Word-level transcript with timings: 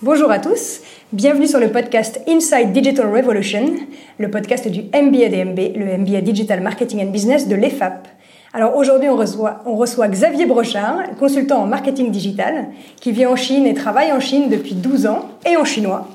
Bonjour 0.00 0.30
à 0.30 0.38
tous, 0.38 0.82
bienvenue 1.12 1.48
sur 1.48 1.58
le 1.58 1.72
podcast 1.72 2.20
Inside 2.28 2.70
Digital 2.70 3.12
Revolution, 3.12 3.74
le 4.18 4.30
podcast 4.30 4.68
du 4.68 4.82
MBA 4.82 5.28
DMB, 5.28 5.58
le 5.74 5.98
MBA 5.98 6.20
Digital 6.20 6.60
Marketing 6.60 7.02
and 7.02 7.10
Business 7.10 7.48
de 7.48 7.56
l'EFAP. 7.56 8.06
Alors 8.54 8.76
aujourd'hui, 8.76 9.08
on 9.08 9.16
reçoit, 9.16 9.60
on 9.66 9.74
reçoit 9.74 10.06
Xavier 10.06 10.46
Brochard, 10.46 11.00
consultant 11.18 11.62
en 11.62 11.66
marketing 11.66 12.12
digital, 12.12 12.68
qui 13.00 13.10
vit 13.10 13.26
en 13.26 13.34
Chine 13.34 13.66
et 13.66 13.74
travaille 13.74 14.12
en 14.12 14.20
Chine 14.20 14.48
depuis 14.48 14.76
12 14.76 15.06
ans 15.06 15.30
et 15.44 15.56
en 15.56 15.64
chinois. 15.64 16.06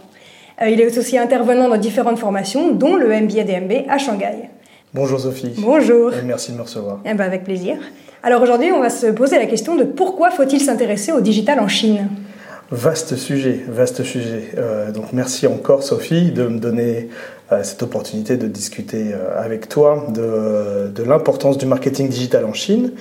Euh, 0.61 0.69
il 0.69 0.79
est 0.79 0.97
aussi 0.97 1.17
intervenant 1.17 1.67
dans 1.67 1.75
différentes 1.75 2.19
formations, 2.19 2.71
dont 2.71 2.95
le 2.95 3.07
MBA 3.07 3.43
DMB 3.43 3.89
à 3.89 3.97
Shanghai. 3.97 4.49
Bonjour 4.93 5.19
Sophie. 5.19 5.51
Bonjour. 5.57 6.13
Et 6.13 6.21
merci 6.23 6.53
de 6.53 6.57
me 6.57 6.61
recevoir. 6.61 7.01
Eh 7.03 7.13
ben 7.13 7.25
avec 7.25 7.43
plaisir. 7.43 7.79
Alors 8.23 8.41
aujourd'hui, 8.41 8.71
on 8.71 8.79
va 8.79 8.89
se 8.89 9.07
poser 9.07 9.35
la 9.39 9.45
question 9.45 9.75
de 9.75 9.83
pourquoi 9.83 10.31
faut-il 10.31 10.61
s'intéresser 10.61 11.11
au 11.11 11.19
digital 11.19 11.59
en 11.59 11.67
Chine? 11.67 12.07
Vaste 12.73 13.17
sujet, 13.17 13.59
vaste 13.67 14.03
sujet. 14.03 14.49
Euh, 14.57 14.91
donc 14.91 15.13
merci 15.13 15.45
encore 15.45 15.83
Sophie 15.83 16.31
de 16.31 16.47
me 16.47 16.57
donner 16.57 17.09
euh, 17.51 17.61
cette 17.61 17.83
opportunité 17.83 18.35
de 18.35 18.47
discuter 18.47 19.13
euh, 19.13 19.39
avec 19.39 19.69
toi 19.69 20.07
de, 20.09 21.03
l'importance 21.03 21.59
du 21.59 21.67
marketing 21.67 22.09
digital 22.09 22.45
en 22.45 22.53
Chine. 22.53 22.93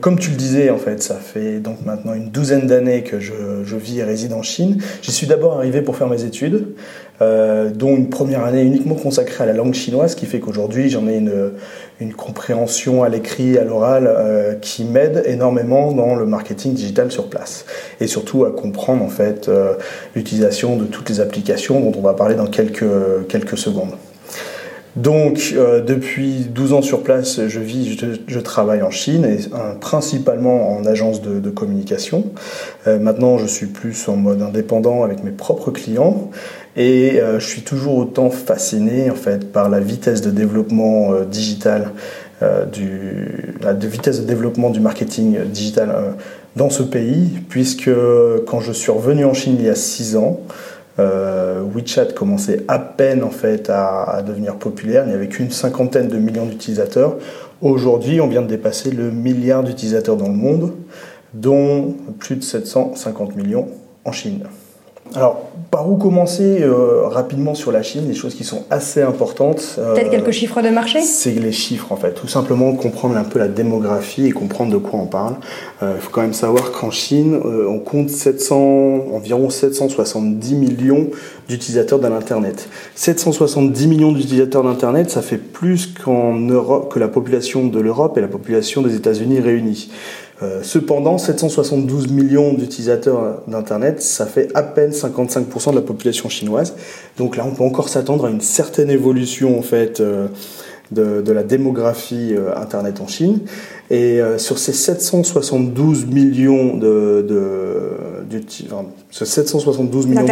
comme 0.00 0.20
tu 0.20 0.30
le 0.30 0.36
disais, 0.36 0.70
en 0.70 0.78
fait, 0.78 1.02
ça 1.02 1.16
fait 1.16 1.58
donc 1.58 1.84
maintenant 1.84 2.14
une 2.14 2.30
douzaine 2.30 2.68
d'années 2.68 3.02
que 3.02 3.18
je, 3.18 3.64
je, 3.64 3.76
vis 3.76 3.98
et 3.98 4.04
réside 4.04 4.32
en 4.34 4.42
Chine. 4.42 4.80
J'y 5.02 5.10
suis 5.10 5.26
d'abord 5.26 5.54
arrivé 5.54 5.82
pour 5.82 5.96
faire 5.96 6.06
mes 6.06 6.22
études, 6.22 6.76
dont 7.20 7.96
une 7.96 8.10
première 8.10 8.44
année 8.44 8.62
uniquement 8.62 8.94
consacrée 8.94 9.44
à 9.44 9.46
la 9.46 9.52
langue 9.52 9.74
chinoise, 9.74 10.12
ce 10.12 10.16
qui 10.16 10.26
fait 10.26 10.40
qu'aujourd'hui 10.40 10.88
j'en 10.88 11.08
ai 11.08 11.16
une, 11.16 12.14
compréhension 12.14 13.02
à 13.02 13.08
l'écrit, 13.08 13.58
à 13.58 13.64
l'oral, 13.64 14.06
euh, 14.06 14.54
qui 14.54 14.84
m'aide 14.84 15.22
énormément 15.26 15.92
dans 15.92 16.14
le 16.14 16.26
marketing 16.26 16.74
digital 16.74 17.10
sur 17.10 17.28
place. 17.28 17.64
Et 18.00 18.06
surtout 18.06 18.44
à 18.44 18.50
comprendre 18.50 19.02
en 19.02 19.08
fait 19.08 19.48
euh, 19.48 19.74
l'utilisation 20.14 20.76
de 20.76 20.84
toutes 20.84 21.08
les 21.08 21.20
applications 21.20 21.80
dont 21.80 21.92
on 21.98 22.02
va 22.02 22.14
parler 22.14 22.34
dans 22.34 22.46
quelques, 22.46 22.84
quelques 23.28 23.58
secondes. 23.58 23.94
Donc, 24.98 25.54
euh, 25.54 25.80
depuis 25.80 26.46
12 26.50 26.72
ans 26.72 26.82
sur 26.82 27.04
place, 27.04 27.46
je 27.46 27.60
vis, 27.60 27.96
je, 28.26 28.38
travaille 28.40 28.82
en 28.82 28.90
Chine, 28.90 29.24
et 29.24 29.38
principalement 29.80 30.76
en 30.76 30.84
agence 30.86 31.22
de, 31.22 31.50
communication. 31.50 32.24
Euh, 32.86 32.98
maintenant, 32.98 33.38
je 33.38 33.46
suis 33.46 33.66
plus 33.66 34.08
en 34.08 34.16
mode 34.16 34.42
indépendant 34.42 35.04
avec 35.04 35.22
mes 35.22 35.30
propres 35.30 35.70
clients, 35.70 36.30
et 36.78 37.20
euh, 37.20 37.40
je 37.40 37.46
suis 37.46 37.62
toujours 37.62 37.96
autant 37.96 38.30
fasciné 38.30 39.10
en 39.10 39.16
fait 39.16 39.52
par 39.52 39.68
la 39.68 39.80
vitesse 39.80 40.20
de 40.22 40.30
développement 40.30 41.12
euh, 41.12 41.24
digital, 41.24 41.90
euh, 42.40 42.64
du, 42.64 43.56
la 43.60 43.74
vitesse 43.74 44.20
de 44.20 44.26
développement 44.26 44.70
du 44.70 44.78
marketing 44.78 45.40
digital 45.46 46.14
dans 46.54 46.70
ce 46.70 46.84
pays, 46.84 47.40
puisque 47.48 47.90
quand 48.46 48.60
je 48.60 48.72
suis 48.72 48.92
revenu 48.92 49.24
en 49.24 49.34
Chine 49.34 49.56
il 49.58 49.66
y 49.66 49.68
a 49.68 49.74
6 49.74 50.16
ans, 50.16 50.40
WeChat 50.98 52.06
commençait 52.06 52.64
à 52.66 52.80
peine 52.80 53.22
en 53.22 53.30
fait 53.30 53.70
à, 53.70 54.02
à 54.02 54.22
devenir 54.22 54.56
populaire. 54.56 55.04
Il 55.04 55.10
n'y 55.10 55.14
avait 55.14 55.28
qu'une 55.28 55.52
cinquantaine 55.52 56.08
de 56.08 56.16
millions 56.16 56.46
d'utilisateurs. 56.46 57.16
Aujourd'hui, 57.60 58.20
on 58.20 58.26
vient 58.26 58.42
de 58.42 58.48
dépasser 58.48 58.90
le 58.90 59.12
milliard 59.12 59.62
d'utilisateurs 59.62 60.16
dans 60.16 60.26
le 60.26 60.34
monde, 60.34 60.72
dont 61.34 61.94
plus 62.18 62.36
de 62.36 62.42
750 62.42 63.36
millions 63.36 63.68
en 64.04 64.10
Chine. 64.10 64.42
Alors, 65.14 65.48
par 65.70 65.90
où 65.90 65.96
commencer 65.96 66.62
euh, 66.62 67.06
rapidement 67.08 67.54
sur 67.54 67.72
la 67.72 67.82
Chine, 67.82 68.06
des 68.06 68.14
choses 68.14 68.34
qui 68.34 68.44
sont 68.44 68.64
assez 68.70 69.02
importantes. 69.02 69.76
Euh, 69.78 69.94
Peut-être 69.94 70.10
quelques 70.10 70.30
chiffres 70.30 70.62
de 70.62 70.70
marché? 70.70 71.02
C'est 71.02 71.32
les 71.32 71.52
chiffres 71.52 71.92
en 71.92 71.96
fait, 71.96 72.12
tout 72.12 72.28
simplement 72.28 72.72
comprendre 72.74 73.16
un 73.16 73.24
peu 73.24 73.38
la 73.38 73.48
démographie 73.48 74.26
et 74.26 74.32
comprendre 74.32 74.72
de 74.72 74.78
quoi 74.78 74.98
on 75.00 75.06
parle. 75.06 75.34
Euh, 75.82 75.94
il 75.96 76.00
faut 76.00 76.10
quand 76.10 76.22
même 76.22 76.32
savoir 76.32 76.72
qu'en 76.72 76.90
Chine, 76.90 77.38
on 77.44 77.78
compte 77.78 78.10
700, 78.10 78.56
environ 79.12 79.50
770 79.50 80.54
millions 80.54 81.08
d'utilisateurs 81.48 81.98
d'Internet. 81.98 82.68
770 82.94 83.86
millions 83.86 84.12
d'utilisateurs 84.12 84.62
d'Internet, 84.62 85.10
ça 85.10 85.22
fait 85.22 85.38
plus 85.38 85.86
qu'en 85.86 86.34
Europe, 86.34 86.92
que 86.92 86.98
la 86.98 87.08
population 87.08 87.66
de 87.66 87.80
l'Europe 87.80 88.16
et 88.18 88.20
la 88.20 88.28
population 88.28 88.82
des 88.82 88.94
États-Unis 88.94 89.40
réunis. 89.40 89.90
Euh, 90.42 90.60
cependant, 90.62 91.18
772 91.18 92.08
millions 92.08 92.54
d'utilisateurs 92.54 93.42
d'Internet, 93.48 94.00
ça 94.00 94.24
fait 94.24 94.48
à 94.54 94.62
peine 94.62 94.92
55% 94.92 95.70
de 95.70 95.76
la 95.76 95.82
population 95.82 96.28
chinoise. 96.28 96.74
Donc 97.16 97.36
là, 97.36 97.44
on 97.46 97.54
peut 97.54 97.64
encore 97.64 97.88
s'attendre 97.88 98.26
à 98.26 98.30
une 98.30 98.40
certaine 98.40 98.90
évolution 98.90 99.58
en 99.58 99.62
fait 99.62 99.98
euh, 99.98 100.28
de, 100.92 101.22
de, 101.22 101.32
la 101.32 101.42
démographie 101.42 102.34
euh, 102.34 102.56
Internet 102.56 103.00
en 103.00 103.08
Chine. 103.08 103.40
Et 103.90 104.20
euh, 104.20 104.38
sur 104.38 104.58
ces 104.58 104.72
772 104.72 106.06
millions 106.06 106.76
de, 106.76 107.26
de, 107.28 108.40
enfin, 108.66 108.84
772 109.10 110.06
millions 110.06 110.24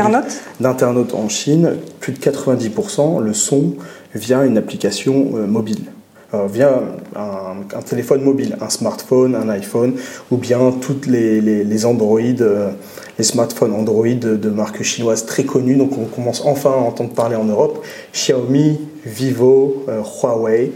d'internautes 0.61 1.15
en 1.15 1.29
Chine, 1.29 1.73
plus 1.99 2.13
de 2.13 2.19
90% 2.19 3.21
le 3.21 3.33
sont 3.35 3.75
via 4.15 4.45
une 4.45 4.57
application 4.57 5.47
mobile 5.49 5.87
via 6.33 6.83
un, 7.15 7.83
téléphone 7.83 8.23
mobile, 8.23 8.57
un 8.61 8.69
smartphone, 8.69 9.35
un 9.35 9.49
iPhone, 9.49 9.95
ou 10.31 10.37
bien 10.37 10.73
toutes 10.81 11.07
les, 11.07 11.41
les, 11.41 11.87
Android, 11.87 12.21
euh, 12.21 12.71
les 13.19 13.25
smartphones 13.25 13.73
Android 13.73 14.09
de, 14.09 14.37
de 14.37 14.51
marques 14.51 14.83
chinoises 14.83 15.27
très 15.27 15.45
connues. 15.45 15.77
Donc 15.77 15.97
on 15.99 16.05
commence 16.05 16.43
enfin 16.45 16.71
à 16.71 16.77
entendre 16.77 17.11
parler 17.11 17.37
en 17.37 17.45
Europe, 17.45 17.85
Xiaomi, 18.13 18.79
Vivo, 19.05 19.85
euh, 19.89 20.03
Huawei 20.03 20.73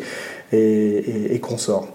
et, 0.53 1.39
consorts. 1.41 1.89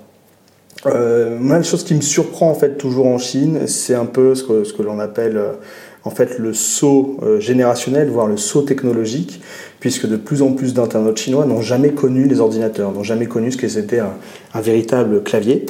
Euh, 0.85 1.37
moi, 1.39 1.57
la 1.57 1.63
chose 1.63 1.83
qui 1.83 1.95
me 1.95 2.01
surprend 2.01 2.49
en 2.49 2.55
fait 2.55 2.77
toujours 2.77 3.07
en 3.07 3.17
Chine, 3.17 3.67
c'est 3.67 3.95
un 3.95 4.05
peu 4.05 4.35
ce 4.35 4.43
que, 4.43 4.63
ce 4.63 4.73
que 4.73 4.83
l'on 4.83 4.99
appelle 4.99 5.37
euh, 5.37 5.53
en 6.05 6.11
fait 6.11 6.37
le 6.37 6.53
saut 6.53 7.17
euh, 7.23 7.39
générationnel, 7.39 8.09
voire 8.09 8.27
le 8.27 8.37
saut 8.37 8.61
technologique, 8.61 9.41
puisque 9.79 10.07
de 10.07 10.15
plus 10.15 10.41
en 10.41 10.53
plus 10.53 10.73
d'internautes 10.73 11.17
chinois 11.17 11.45
n'ont 11.45 11.61
jamais 11.61 11.89
connu 11.89 12.27
les 12.27 12.39
ordinateurs, 12.39 12.91
n'ont 12.91 13.03
jamais 13.03 13.25
connu 13.25 13.51
ce 13.51 13.57
que 13.57 13.67
c'était 13.67 13.99
un, 13.99 14.13
un, 14.53 14.61
véritable 14.61 15.23
clavier. 15.23 15.65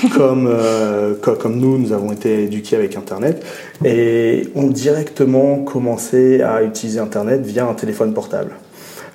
comme, 0.16 0.48
euh, 0.48 1.14
comme 1.14 1.56
nous, 1.56 1.76
nous 1.76 1.92
avons 1.92 2.12
été 2.12 2.44
éduqués 2.44 2.76
avec 2.76 2.96
Internet 2.96 3.44
et 3.84 4.48
ont 4.54 4.68
directement 4.68 5.58
commencé 5.58 6.40
à 6.40 6.62
utiliser 6.62 7.00
Internet 7.00 7.42
via 7.44 7.66
un 7.66 7.74
téléphone 7.74 8.14
portable. 8.14 8.52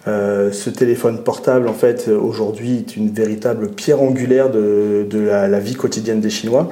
Euh, 0.07 0.51
ce 0.51 0.69
téléphone 0.69 1.24
portable, 1.24 1.68
en 1.68 1.74
fait, 1.74 2.07
aujourd'hui, 2.09 2.78
est 2.78 2.95
une 2.95 3.12
véritable 3.12 3.69
pierre 3.69 4.01
angulaire 4.01 4.50
de, 4.50 5.06
de 5.09 5.19
la, 5.19 5.47
la, 5.47 5.59
vie 5.59 5.75
quotidienne 5.75 6.22
des 6.22 6.29
Chinois, 6.29 6.69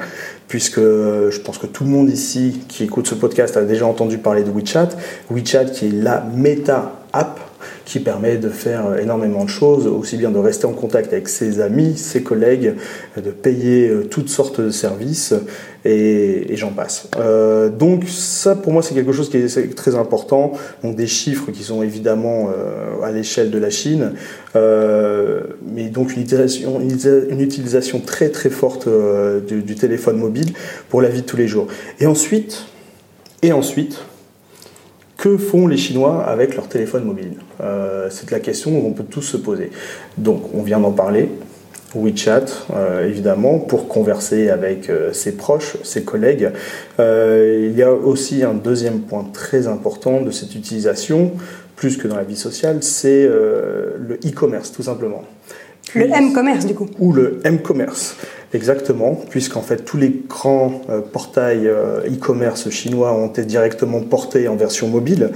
puisque 0.48 0.80
je 0.80 1.40
pense 1.40 1.58
que 1.58 1.68
tout 1.68 1.84
le 1.84 1.90
monde 1.90 2.10
ici 2.10 2.62
qui 2.68 2.84
écoute 2.84 3.08
ce 3.08 3.16
podcast 3.16 3.58
a 3.58 3.64
déjà 3.64 3.86
entendu 3.86 4.18
parler 4.18 4.44
de 4.44 4.52
WeChat. 4.52 4.90
WeChat 5.30 5.66
qui 5.66 5.88
est 5.88 5.92
la 5.92 6.22
méta 6.22 6.94
app 7.14 7.40
qui 7.86 8.00
permet 8.00 8.38
de 8.38 8.50
faire 8.50 8.98
énormément 9.00 9.44
de 9.44 9.50
choses, 9.50 9.88
aussi 9.88 10.18
bien 10.18 10.32
de 10.32 10.40
rester 10.40 10.66
en 10.66 10.74
contact 10.74 11.14
avec 11.14 11.28
ses 11.28 11.62
amis, 11.62 11.98
ses 11.98 12.24
collègues, 12.24 12.74
de 13.18 13.32
payer 13.32 13.90
euh, 13.90 14.04
toutes 14.04 14.30
sortes 14.30 14.62
de 14.62 14.70
services 14.70 15.34
et, 15.84 16.56
j'en 16.56 16.72
passe. 16.72 17.10
Euh, 17.18 17.70
donc 17.70 18.04
ça 18.08 18.56
pour 18.56 18.74
moi 18.74 18.82
c'est 18.82 18.96
quelque 18.96 19.12
chose 19.12 19.30
qui 19.30 19.38
est 19.38 19.76
très 19.76 19.96
important. 19.96 20.54
Donc 20.84 20.96
des 20.96 21.08
chiffres 21.08 21.52
qui 21.52 21.64
sont 21.64 21.84
évidemment 21.84 22.50
euh, 22.50 23.02
à 23.04 23.12
l'échelle 23.12 23.52
de 23.52 23.58
la 23.58 23.70
Chine, 23.70 24.14
mais 24.56 25.90
donc 25.90 26.16
une 26.16 26.22
utilisation, 27.42 28.00
très 28.00 28.30
très 28.30 28.50
forte 28.50 28.88
du, 29.48 29.62
du 29.62 29.76
téléphone 29.76 30.18
mobile 30.18 30.54
pour 30.90 31.02
la 31.02 31.10
vie 31.10 31.22
de 31.22 31.26
tous 31.26 31.38
les 31.38 31.48
jours. 31.48 31.68
Et 32.00 32.06
ensuite, 32.08 32.66
et 33.42 33.52
ensuite, 33.52 34.00
que 35.18 35.38
font 35.38 35.68
les 35.68 35.78
Chinois 35.78 36.24
avec 36.24 36.56
leur 36.56 36.68
téléphone 36.68 37.06
mobile? 37.06 37.34
Euh, 37.62 38.08
C'est 38.10 38.32
la 38.32 38.40
question 38.40 38.80
qu'on 38.82 38.92
peut 38.92 39.04
tous 39.04 39.22
se 39.22 39.38
poser. 39.38 39.72
Donc, 40.18 40.54
on 40.54 40.62
vient 40.62 40.80
d'en 40.80 40.92
parler. 40.92 41.30
WeChat, 41.96 42.46
euh, 42.76 43.08
évidemment, 43.08 43.58
pour 43.58 43.88
converser 43.88 44.50
avec 44.50 44.90
euh, 44.90 45.14
ses 45.14 45.38
proches, 45.38 45.78
ses 45.84 46.04
collègues. 46.04 46.52
Il 47.00 47.74
y 47.76 47.84
a 47.84 47.92
aussi 47.92 48.44
un 48.44 48.54
deuxième 48.54 49.00
point 49.00 49.26
très 49.32 49.68
important 49.68 50.22
de 50.22 50.32
cette 50.32 50.54
utilisation, 50.56 51.32
plus 51.78 51.98
que 51.98 52.08
dans 52.08 52.18
la 52.18 52.24
vie 52.24 52.36
sociale, 52.36 52.78
c'est 52.82 53.26
le 53.26 54.20
e-commerce, 54.26 54.72
tout 54.72 54.84
simplement. 54.84 55.24
Puis, 55.88 56.02
le 56.02 56.14
M-commerce, 56.14 56.66
du 56.66 56.74
coup. 56.74 56.88
Ou 57.00 57.14
le 57.14 57.40
M-commerce. 57.44 58.18
Exactement, 58.54 59.20
puisqu'en 59.30 59.62
fait 59.62 59.84
tous 59.84 59.98
les 59.98 60.14
grands 60.30 60.82
euh, 60.90 61.02
portails 61.02 61.68
euh, 61.68 62.02
e-commerce 62.02 62.70
chinois 62.70 63.12
ont 63.12 63.28
été 63.28 63.44
directement 63.44 64.02
portés 64.02 64.48
en 64.48 64.56
version 64.56 64.88
mobile 64.88 65.32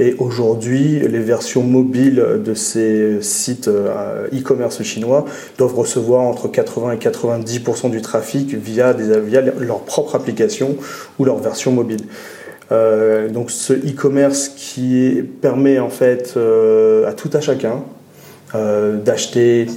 et 0.00 0.14
aujourd'hui 0.18 0.98
les 1.00 1.18
versions 1.20 1.62
mobiles 1.62 2.24
de 2.44 2.54
ces 2.54 3.20
sites 3.20 3.68
euh, 3.68 4.26
e-commerce 4.32 4.82
chinois 4.82 5.26
doivent 5.58 5.74
recevoir 5.74 6.22
entre 6.22 6.48
80 6.48 6.92
et 6.92 6.96
90% 6.96 7.90
du 7.90 8.00
trafic 8.00 8.54
via, 8.54 8.94
des, 8.94 9.20
via 9.20 9.42
leur 9.42 9.80
propre 9.80 10.14
application 10.16 10.76
ou 11.18 11.24
leur 11.24 11.38
version 11.38 11.70
mobile. 11.70 12.00
Donc 12.70 13.52
ce 13.52 13.72
e-commerce 13.72 14.48
qui 14.48 15.22
permet 15.40 15.78
en 15.78 15.90
fait 15.90 16.36
à 16.36 17.12
tout 17.12 17.30
à 17.32 17.40
chacun 17.40 17.84
d'acheter 18.52 19.68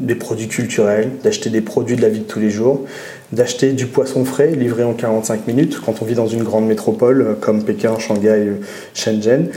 des 0.00 0.14
produits 0.14 0.48
culturels, 0.48 1.10
d'acheter 1.22 1.50
des 1.50 1.60
produits 1.60 1.96
de 1.96 2.02
la 2.02 2.08
vie 2.08 2.20
de 2.20 2.24
tous 2.24 2.40
les 2.40 2.50
jours, 2.50 2.84
d'acheter 3.32 3.72
du 3.72 3.86
poisson 3.86 4.24
frais 4.24 4.52
livré 4.52 4.84
en 4.84 4.94
45 4.94 5.46
minutes 5.46 5.80
quand 5.84 6.00
on 6.00 6.04
vit 6.04 6.14
dans 6.14 6.26
une 6.26 6.42
grande 6.42 6.66
métropole 6.66 7.22
euh, 7.22 7.34
comme 7.34 7.64
Pékin, 7.64 7.98
Shanghai, 7.98 8.52
Shenzhen. 8.94 9.48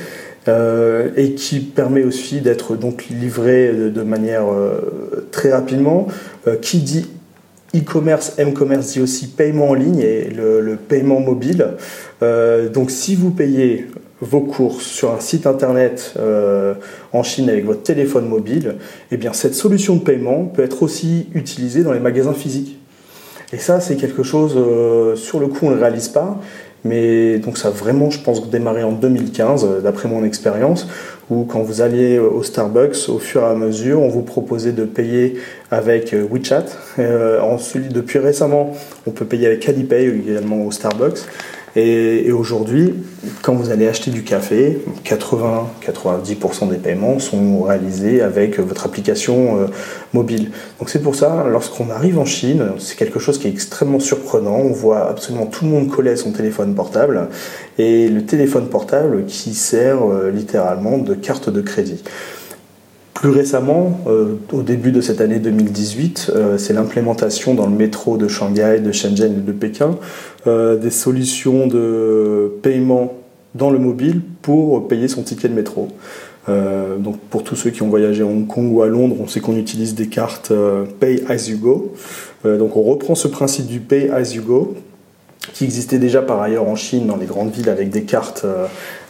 Euh, 0.47 1.09
et 1.17 1.35
qui 1.35 1.59
permet 1.59 2.03
aussi 2.03 2.41
d'être 2.41 2.75
donc 2.75 3.05
livré 3.11 3.71
de, 3.71 4.01
manière 4.01 4.51
euh, 4.51 5.27
très 5.31 5.51
rapidement. 5.51 6.07
qui 6.63 6.79
dit 6.79 7.07
e-commerce, 7.75 8.33
m-commerce 8.39 8.93
dit 8.93 9.01
aussi 9.01 9.27
paiement 9.27 9.69
en 9.69 9.73
ligne 9.75 9.99
et 9.99 10.31
le, 10.35 10.77
paiement 10.77 11.19
mobile. 11.19 11.67
donc 12.73 12.89
si 12.89 13.13
vous 13.13 13.29
payez 13.29 13.85
vos 14.21 14.41
courses 14.41 14.85
sur 14.85 15.11
un 15.11 15.19
site 15.19 15.47
internet 15.47 16.13
en 17.11 17.23
Chine 17.23 17.49
avec 17.49 17.65
votre 17.65 17.83
téléphone 17.83 18.27
mobile, 18.27 18.75
eh 19.11 19.17
bien 19.17 19.33
cette 19.33 19.55
solution 19.55 19.95
de 19.95 20.01
paiement 20.01 20.45
peut 20.45 20.63
être 20.63 20.83
aussi 20.83 21.27
utilisée 21.33 21.83
dans 21.83 21.91
les 21.91 21.99
magasins 21.99 22.33
physiques. 22.33 22.77
Et 23.53 23.57
ça, 23.57 23.81
c'est 23.81 23.97
quelque 23.97 24.23
chose, 24.23 24.53
euh, 24.55 25.15
sur 25.15 25.39
le 25.39 25.47
coup, 25.47 25.65
on 25.65 25.71
ne 25.71 25.79
réalise 25.79 26.07
pas. 26.07 26.39
Mais 26.83 27.37
donc 27.37 27.59
ça 27.59 27.67
a 27.67 27.71
vraiment, 27.71 28.09
je 28.09 28.19
pense, 28.19 28.49
démarré 28.49 28.83
en 28.83 28.91
2015, 28.91 29.65
euh, 29.65 29.81
d'après 29.81 30.07
mon 30.07 30.23
expérience, 30.23 30.87
où 31.29 31.43
quand 31.43 31.61
vous 31.61 31.81
alliez 31.81 32.17
au 32.17 32.41
Starbucks, 32.41 33.07
au 33.09 33.19
fur 33.19 33.43
et 33.43 33.45
à 33.45 33.53
mesure, 33.53 34.01
on 34.01 34.07
vous 34.07 34.23
proposait 34.23 34.71
de 34.71 34.85
payer 34.85 35.35
avec 35.69 36.13
euh, 36.13 36.25
WeChat. 36.27 36.65
ensuite, 37.41 37.89
depuis 37.89 38.19
récemment, 38.19 38.73
on 39.05 39.11
peut 39.11 39.25
payer 39.25 39.47
avec 39.47 39.67
Alipay 39.67 40.07
également 40.07 40.65
au 40.65 40.71
Starbucks. 40.71 41.19
Et, 41.75 42.31
aujourd'hui, 42.31 42.93
quand 43.41 43.53
vous 43.53 43.69
allez 43.69 43.87
acheter 43.87 44.11
du 44.11 44.23
café, 44.23 44.79
80-90% 45.05 46.69
des 46.69 46.77
paiements 46.77 47.19
sont 47.19 47.63
réalisés 47.63 48.21
avec 48.21 48.59
votre 48.59 48.85
application 48.85 49.57
euh, 49.57 49.67
mobile. 50.13 50.51
Donc 50.79 50.89
c'est 50.89 51.01
pour 51.01 51.15
ça, 51.15 51.45
lorsqu'on 51.49 51.89
arrive 51.89 52.19
en 52.19 52.25
Chine, 52.25 52.71
c'est 52.77 52.97
quelque 52.97 53.19
chose 53.19 53.37
qui 53.37 53.47
est 53.47 53.51
extrêmement 53.51 53.99
surprenant. 53.99 54.57
On 54.57 54.71
voit 54.71 55.09
absolument 55.09 55.45
tout 55.45 55.65
le 55.65 55.71
monde 55.71 55.89
coller 55.89 56.11
à 56.11 56.17
son 56.17 56.31
téléphone 56.31 56.75
portable 56.75 57.29
et 57.77 58.09
le 58.09 58.25
téléphone 58.25 58.67
portable 58.67 59.25
qui 59.25 59.53
sert 59.53 60.03
euh, 60.03 60.29
littéralement 60.29 60.97
de 60.97 61.13
carte 61.13 61.49
de 61.49 61.61
crédit. 61.61 62.03
Plus 63.21 63.29
récemment, 63.29 63.99
euh, 64.07 64.33
au 64.51 64.63
début 64.63 64.91
de 64.91 64.99
cette 64.99 65.21
année 65.21 65.37
2018, 65.37 66.31
euh, 66.33 66.57
c'est 66.57 66.73
l'implémentation 66.73 67.53
dans 67.53 67.67
le 67.67 67.75
métro 67.75 68.17
de 68.17 68.27
Shanghai, 68.27 68.79
de 68.79 68.91
Shenzhen 68.91 69.33
et 69.37 69.41
de 69.41 69.51
Pékin 69.51 69.99
euh, 70.47 70.75
des 70.75 70.89
solutions 70.89 71.67
de 71.67 72.51
paiement 72.63 73.13
dans 73.53 73.69
le 73.69 73.77
mobile 73.77 74.21
pour 74.41 74.87
payer 74.87 75.07
son 75.07 75.21
ticket 75.21 75.49
de 75.49 75.53
métro. 75.53 75.89
donc 76.47 77.19
pour 77.29 77.43
tous 77.43 77.55
ceux 77.55 77.69
qui 77.69 77.83
ont 77.83 77.89
voyagé 77.89 78.23
à 78.23 78.25
Hong 78.25 78.47
Kong 78.47 78.73
ou 78.73 78.81
à 78.81 78.87
Londres, 78.87 79.17
on 79.19 79.27
sait 79.27 79.39
qu'on 79.39 79.55
utilise 79.55 79.93
des 79.93 80.07
cartes 80.07 80.51
Pay 80.99 81.23
as 81.29 81.47
you 81.47 81.57
go. 81.59 81.93
donc 82.43 82.75
on 82.75 82.81
reprend 82.81 83.13
ce 83.13 83.27
principe 83.27 83.67
du 83.67 83.81
Pay 83.81 84.09
as 84.09 84.33
you 84.33 84.41
go 84.41 84.73
qui 85.53 85.63
existait 85.63 85.99
déjà 85.99 86.21
par 86.21 86.41
ailleurs 86.41 86.67
en 86.67 86.75
Chine 86.75 87.07
dans 87.07 87.17
les 87.17 87.25
grandes 87.25 87.51
villes 87.51 87.69
avec 87.69 87.89
des 87.89 88.03
cartes 88.03 88.45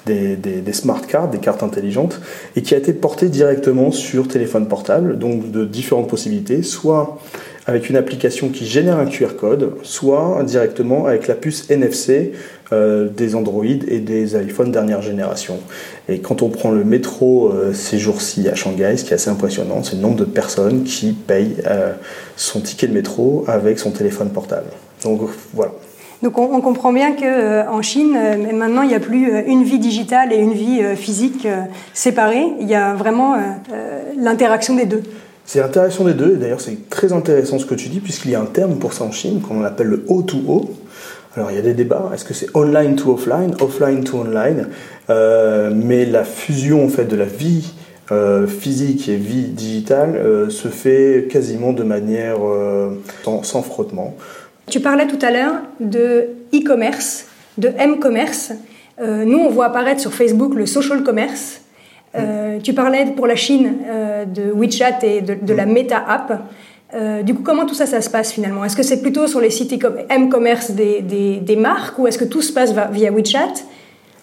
des, 0.05 0.73
smart 0.73 1.01
cards, 1.01 1.29
des 1.29 1.39
cartes 1.39 1.63
intelligentes, 1.63 2.19
et 2.55 2.61
qui 2.61 2.73
a 2.73 2.77
été 2.77 2.93
porté 2.93 3.29
directement 3.29 3.91
sur 3.91 4.27
téléphone 4.27 4.67
portable, 4.67 5.17
donc 5.17 5.51
de 5.51 5.65
différentes 5.65 6.09
possibilités, 6.09 6.63
soit 6.63 7.19
avec 7.67 7.89
une 7.89 7.95
application 7.95 8.49
qui 8.49 8.65
génère 8.65 8.97
un 8.97 9.05
QR 9.05 9.35
code, 9.39 9.73
soit 9.83 10.41
directement 10.43 11.05
avec 11.05 11.27
la 11.27 11.35
puce 11.35 11.69
NFC 11.69 12.31
euh, 12.73 13.07
des 13.07 13.35
Android 13.35 13.65
et 13.65 13.99
des 13.99 14.35
iPhones 14.35 14.71
dernière 14.71 15.01
génération. 15.01 15.59
Et 16.09 16.19
quand 16.19 16.41
on 16.41 16.49
prend 16.49 16.71
le 16.71 16.83
métro 16.83 17.49
euh, 17.49 17.71
ces 17.71 17.99
jours-ci 17.99 18.49
à 18.49 18.55
Shanghai, 18.55 18.97
ce 18.97 19.03
qui 19.03 19.11
est 19.11 19.15
assez 19.15 19.29
impressionnant, 19.29 19.83
c'est 19.83 19.95
le 19.95 20.01
nombre 20.01 20.15
de 20.15 20.25
personnes 20.25 20.83
qui 20.83 21.11
payent 21.11 21.57
euh, 21.67 21.93
son 22.35 22.61
ticket 22.61 22.87
de 22.87 22.93
métro 22.93 23.45
avec 23.47 23.77
son 23.77 23.91
téléphone 23.91 24.31
portable. 24.31 24.67
Donc 25.03 25.21
voilà. 25.53 25.73
Donc 26.23 26.37
on, 26.37 26.61
comprend 26.61 26.93
bien 26.93 27.13
que 27.13 27.25
euh, 27.25 27.67
en 27.67 27.81
Chine, 27.81 28.15
euh, 28.15 28.53
maintenant, 28.53 28.83
il 28.83 28.89
n'y 28.89 28.95
a 28.95 28.99
plus 28.99 29.33
euh, 29.33 29.41
une 29.47 29.63
vie 29.63 29.79
digitale 29.79 30.31
et 30.31 30.37
une 30.37 30.53
vie 30.53 30.81
physique 30.95 31.47
séparée. 31.93 32.45
Il 32.59 32.67
y 32.67 32.75
a 32.75 32.93
vraiment 32.93 33.35
l'interaction 34.17 34.75
des 34.75 34.85
deux. 34.85 35.01
C'est 35.45 35.59
l'interaction 35.59 36.05
des 36.05 36.13
deux, 36.13 36.35
et 36.35 36.37
d'ailleurs 36.37 36.61
c'est 36.61 36.89
très 36.89 37.11
intéressant 37.11 37.57
ce 37.59 37.65
que 37.65 37.73
tu 37.75 37.89
dis, 37.89 37.99
puisqu'il 37.99 38.31
y 38.31 38.35
a 38.35 38.41
un 38.41 38.45
terme 38.45 38.75
pour 38.75 38.93
ça 38.93 39.03
en 39.03 39.11
Chine, 39.11 39.41
qu'on 39.41 39.63
appelle 39.63 39.87
le 39.87 40.05
O2O. 40.07 40.69
Alors 41.35 41.49
il 41.49 41.55
y 41.55 41.59
a 41.59 41.61
des 41.61 41.73
débats, 41.73 42.11
est-ce 42.13 42.25
que 42.25 42.33
c'est 42.33 42.47
online 42.55 42.95
to 42.95 43.11
offline, 43.11 43.55
offline 43.59 44.03
to 44.03 44.19
online? 44.19 44.67
Mais 45.09 46.05
la 46.05 46.23
fusion 46.23 46.85
en 46.85 46.89
fait 46.89 47.05
de 47.05 47.15
la 47.15 47.25
vie 47.25 47.73
physique 48.47 49.09
et 49.09 49.15
vie 49.15 49.47
digitale 49.47 50.49
se 50.49 50.67
fait 50.67 51.27
quasiment 51.29 51.73
de 51.73 51.83
manière 51.83 52.37
sans, 53.23 53.61
frottement. 53.61 54.15
Tu 54.71 54.79
parlais 54.79 55.05
tout 55.05 55.19
à 55.21 55.31
l'heure 55.31 55.55
de 55.81 56.29
e-commerce, 56.53 57.25
de 57.57 57.73
m-commerce. 57.77 58.53
Euh, 59.01 59.25
nous, 59.25 59.37
on 59.37 59.49
voit 59.49 59.65
apparaître 59.65 59.99
sur 59.99 60.13
Facebook 60.13 60.55
le 60.55 60.65
social 60.65 61.03
commerce. 61.03 61.59
Euh, 62.15 62.57
tu 62.63 62.73
parlais 62.73 63.05
pour 63.07 63.27
la 63.27 63.35
Chine 63.35 63.73
euh, 63.85 64.23
de 64.23 64.49
WeChat 64.49 64.99
et 65.03 65.19
de, 65.19 65.53
la 65.53 65.65
Meta 65.65 66.01
App. 66.07 66.41
du 67.25 67.33
coup, 67.33 67.43
comment 67.43 67.65
tout 67.65 67.73
ça, 67.73 67.85
ça 67.85 67.99
se 67.99 68.09
passe 68.09 68.31
finalement? 68.31 68.63
Est-ce 68.63 68.77
que 68.77 68.83
c'est 68.83 69.01
plutôt 69.01 69.27
sur 69.27 69.41
les 69.41 69.49
sites 69.49 69.73
m-commerce 70.09 70.71
des, 70.71 71.01
des, 71.01 71.55
marques 71.57 71.99
ou 71.99 72.07
est-ce 72.07 72.17
que 72.17 72.23
tout 72.23 72.41
se 72.41 72.53
passe 72.53 72.73
via 72.93 73.11
WeChat? 73.11 73.53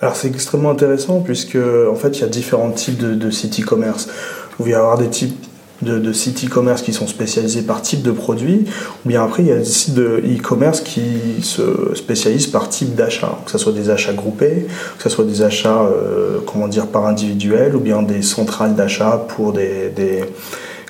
Alors 0.01 0.17
c'est 0.17 0.29
extrêmement 0.29 0.71
intéressant 0.71 1.21
puisque 1.21 1.57
en 1.57 1.95
fait 1.95 2.17
il 2.17 2.21
y 2.23 2.25
a 2.25 2.29
différents 2.29 2.71
types 2.71 2.97
de, 2.97 3.15
de 3.15 3.31
sites 3.31 3.61
e-commerce. 3.61 4.07
Vous 4.07 4.57
pouvez 4.65 4.75
avoir 4.75 4.97
des 4.97 5.09
types 5.09 5.48
de, 5.83 6.13
sites 6.13 6.45
e-commerce 6.45 6.83
qui 6.83 6.93
sont 6.93 7.07
spécialisés 7.07 7.63
par 7.63 7.83
type 7.83 8.03
de 8.03 8.11
produit, 8.11 8.65
ou 9.05 9.09
bien 9.09 9.23
après 9.23 9.43
il 9.43 9.49
y 9.49 9.53
a 9.53 9.59
des 9.59 9.65
sites 9.65 9.95
de 9.95 10.23
e-commerce 10.25 10.81
qui 10.81 11.43
se 11.43 11.95
spécialisent 11.95 12.49
par 12.49 12.69
type 12.69 12.95
d'achat, 12.95 13.39
que 13.45 13.51
ce 13.51 13.59
soit 13.59 13.73
des 13.73 13.91
achats 13.91 14.13
groupés, 14.13 14.67
que 14.97 15.03
ce 15.03 15.09
soit 15.09 15.25
des 15.25 15.43
achats 15.43 15.83
euh, 15.83 16.39
comment 16.47 16.69
dire 16.69 16.89
par 16.89 17.07
individuel, 17.07 17.77
ou 17.77 17.81
bien 17.81 18.03
des 18.03 18.23
centrales 18.23 18.75
d'achat 18.75 19.25
pour 19.29 19.53
des, 19.53 19.93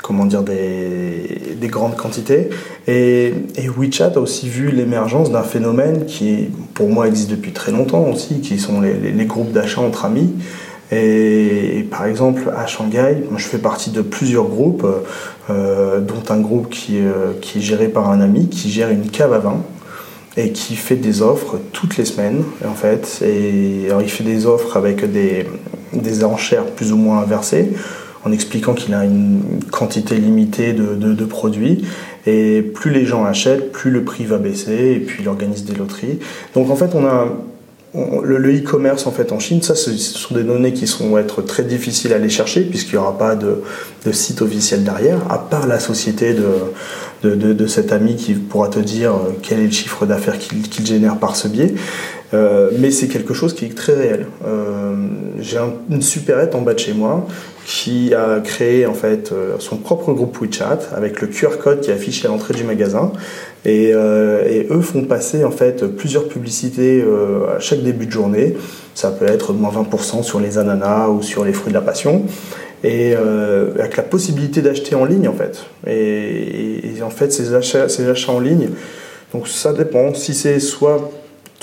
comment 0.03 0.25
dire 0.25 0.43
des, 0.43 1.69
grandes 1.69 1.97
quantités. 1.97 2.49
Et, 2.87 3.35
WeChat 3.77 4.13
a 4.17 4.21
aussi 4.21 4.49
vu 4.49 4.71
l'émergence 4.71 5.31
d'un 5.31 5.43
phénomène 5.43 6.07
qui 6.07 6.49
pour 6.73 6.89
moi 6.89 7.07
existe 7.09 7.31
depuis 7.31 7.53
très 7.53 7.73
longtemps 7.73 8.09
aussi, 8.09 8.41
qui 8.41 8.59
sont 8.59 8.81
les 8.81 9.27
groupes 9.27 9.53
d'achat 9.53 9.83
entre 9.83 10.07
amis. 10.07 10.33
Et, 10.91 11.87
par 11.91 12.07
exemple, 12.07 12.51
à 12.57 12.67
Shanghai, 12.67 13.25
je 13.37 13.45
fais 13.45 13.59
partie 13.59 13.91
de 13.91 14.01
plusieurs 14.01 14.47
groupes, 14.47 14.87
euh, 15.51 16.01
dont 16.01 16.23
un 16.31 16.41
groupe 16.41 16.71
qui, 16.71 16.99
euh, 16.99 17.33
qui, 17.41 17.59
est 17.59 17.63
géré 17.63 17.89
par 17.89 18.11
un 18.11 18.21
ami 18.21 18.49
qui 18.49 18.71
gère 18.71 18.91
une 18.91 19.11
cave 19.11 19.33
à 19.33 19.39
vin 19.39 19.63
et 20.37 20.53
qui 20.53 20.77
fait 20.77 20.97
des 20.97 21.21
offres 21.21 21.59
toutes 21.73 21.97
les 21.97 22.05
semaines, 22.05 22.43
en 22.67 22.75
fait. 22.75 23.23
Et 23.23 23.87
alors, 23.87 24.03
il 24.03 24.09
fait 24.09 24.25
des 24.25 24.47
offres 24.47 24.77
avec 24.77 25.11
des, 25.11 25.47
des 25.93 26.25
enchères 26.25 26.65
plus 26.65 26.93
ou 26.93 26.97
moins 26.97 27.19
inversées, 27.19 27.73
en 28.25 28.33
expliquant 28.33 28.75
qu'il 28.75 28.95
a 28.95 29.05
une 29.05 29.43
quantité 29.71 30.17
limitée 30.17 30.73
de, 30.73 30.95
de, 30.95 31.13
de, 31.13 31.25
produits. 31.25 31.85
Et 32.27 32.63
plus 32.63 32.91
les 32.91 33.05
gens 33.05 33.25
achètent, 33.25 33.73
plus 33.73 33.91
le 33.91 34.05
prix 34.05 34.25
va 34.25 34.39
baisser, 34.39 34.93
et 34.97 35.01
puis 35.01 35.23
il 35.23 35.29
organise 35.29 35.65
des 35.65 35.75
loteries. 35.75 36.19
Donc 36.55 36.71
en 36.71 36.77
fait, 36.77 36.95
on 36.95 37.05
a 37.05 37.29
le 37.95 38.55
e-commerce 38.55 39.07
en 39.07 39.13
fait 39.13 39.33
en 39.33 39.39
Chine, 39.39 39.63
ça 39.63 39.75
ce 39.75 39.97
sont 39.97 40.35
des 40.35 40.43
données 40.43 40.73
qui 40.73 40.85
vont 41.01 41.17
être 41.17 41.43
très 41.43 41.63
difficiles 41.63 42.13
à 42.13 42.17
aller 42.17 42.29
chercher 42.29 42.63
puisqu'il 42.63 42.93
n'y 42.93 42.99
aura 42.99 43.17
pas 43.17 43.35
de, 43.35 43.63
site 44.13 44.43
officiel 44.43 44.85
derrière, 44.85 45.19
à 45.31 45.39
part 45.39 45.67
la 45.67 45.79
société 45.81 46.35
de, 46.35 47.35
de, 47.35 47.67
cet 47.67 47.93
ami 47.93 48.17
qui 48.17 48.35
pourra 48.35 48.69
te 48.69 48.79
dire 48.79 49.13
euh, 49.13 49.37
quel 49.43 49.61
est 49.61 49.67
le 49.67 49.71
chiffre 49.71 50.07
d'affaires 50.07 50.39
qu'il 50.39 50.87
génère 50.87 51.19
par 51.19 51.37
ce 51.37 51.49
biais. 51.49 51.75
Euh, 52.35 52.71
mais 52.79 52.91
c'est 52.91 53.09
quelque 53.09 53.33
chose 53.33 53.55
qui 53.55 53.65
est 53.65 53.77
très 53.77 53.95
réel. 53.95 54.27
Euh, 54.47 54.95
j'ai 55.41 55.59
une 55.91 56.03
supérette 56.03 56.55
en 56.55 56.61
bas 56.61 56.75
de 56.75 56.79
chez 56.79 56.93
moi 56.93 57.27
qui 57.65 58.15
a 58.15 58.41
créé 58.41 58.87
en 58.87 58.95
fait 58.95 59.33
son 59.59 59.77
propre 59.77 60.15
groupe 60.15 60.39
WeChat 60.41 60.79
avec 60.97 61.21
le 61.21 61.27
QR 61.27 61.59
code 61.63 61.83
qui 61.83 61.91
est 61.91 61.95
affiché 61.95 62.27
à 62.27 62.31
l'entrée 62.31 62.55
du 62.55 62.65
magasin 62.65 63.13
euh, 63.67 64.47
et, 64.49 64.67
eux 64.71 64.81
font 64.81 65.03
passer 65.05 65.45
en 65.45 65.51
fait 65.51 65.87
plusieurs 65.87 66.29
publicités 66.29 67.03
euh, 67.03 67.57
à 67.57 67.61
chaque 67.61 67.83
début 67.83 68.07
de 68.07 68.13
journée. 68.13 68.57
Ça 68.95 69.11
peut 69.11 69.27
être 69.27 69.53
moins 69.53 69.71
20% 69.71 70.23
sur 70.23 70.41
les 70.41 70.59
ananas 70.59 71.09
ou 71.09 71.23
sur 71.23 71.45
les 71.45 71.53
fruits 71.53 71.73
de 71.73 71.79
la 71.79 71.85
passion. 71.85 72.25
Et 72.85 73.15
euh, 73.17 73.75
avec 73.79 73.97
la 73.97 74.05
possibilité 74.05 74.63
d'acheter 74.63 74.95
en 74.95 75.05
ligne 75.05 75.29
en 75.29 75.35
fait. 75.35 75.65
Et, 75.87 76.97
et, 76.97 77.03
en 77.03 77.11
fait 77.11 77.33
ces 77.33 77.55
achats, 77.55 77.89
ces 77.89 78.09
achats 78.09 78.33
en 78.33 78.39
ligne, 78.39 78.69
donc 79.35 79.49
ça 79.49 79.73
dépend. 79.73 80.15
Si 80.15 80.33
c'est 80.33 80.61
soit 80.61 81.11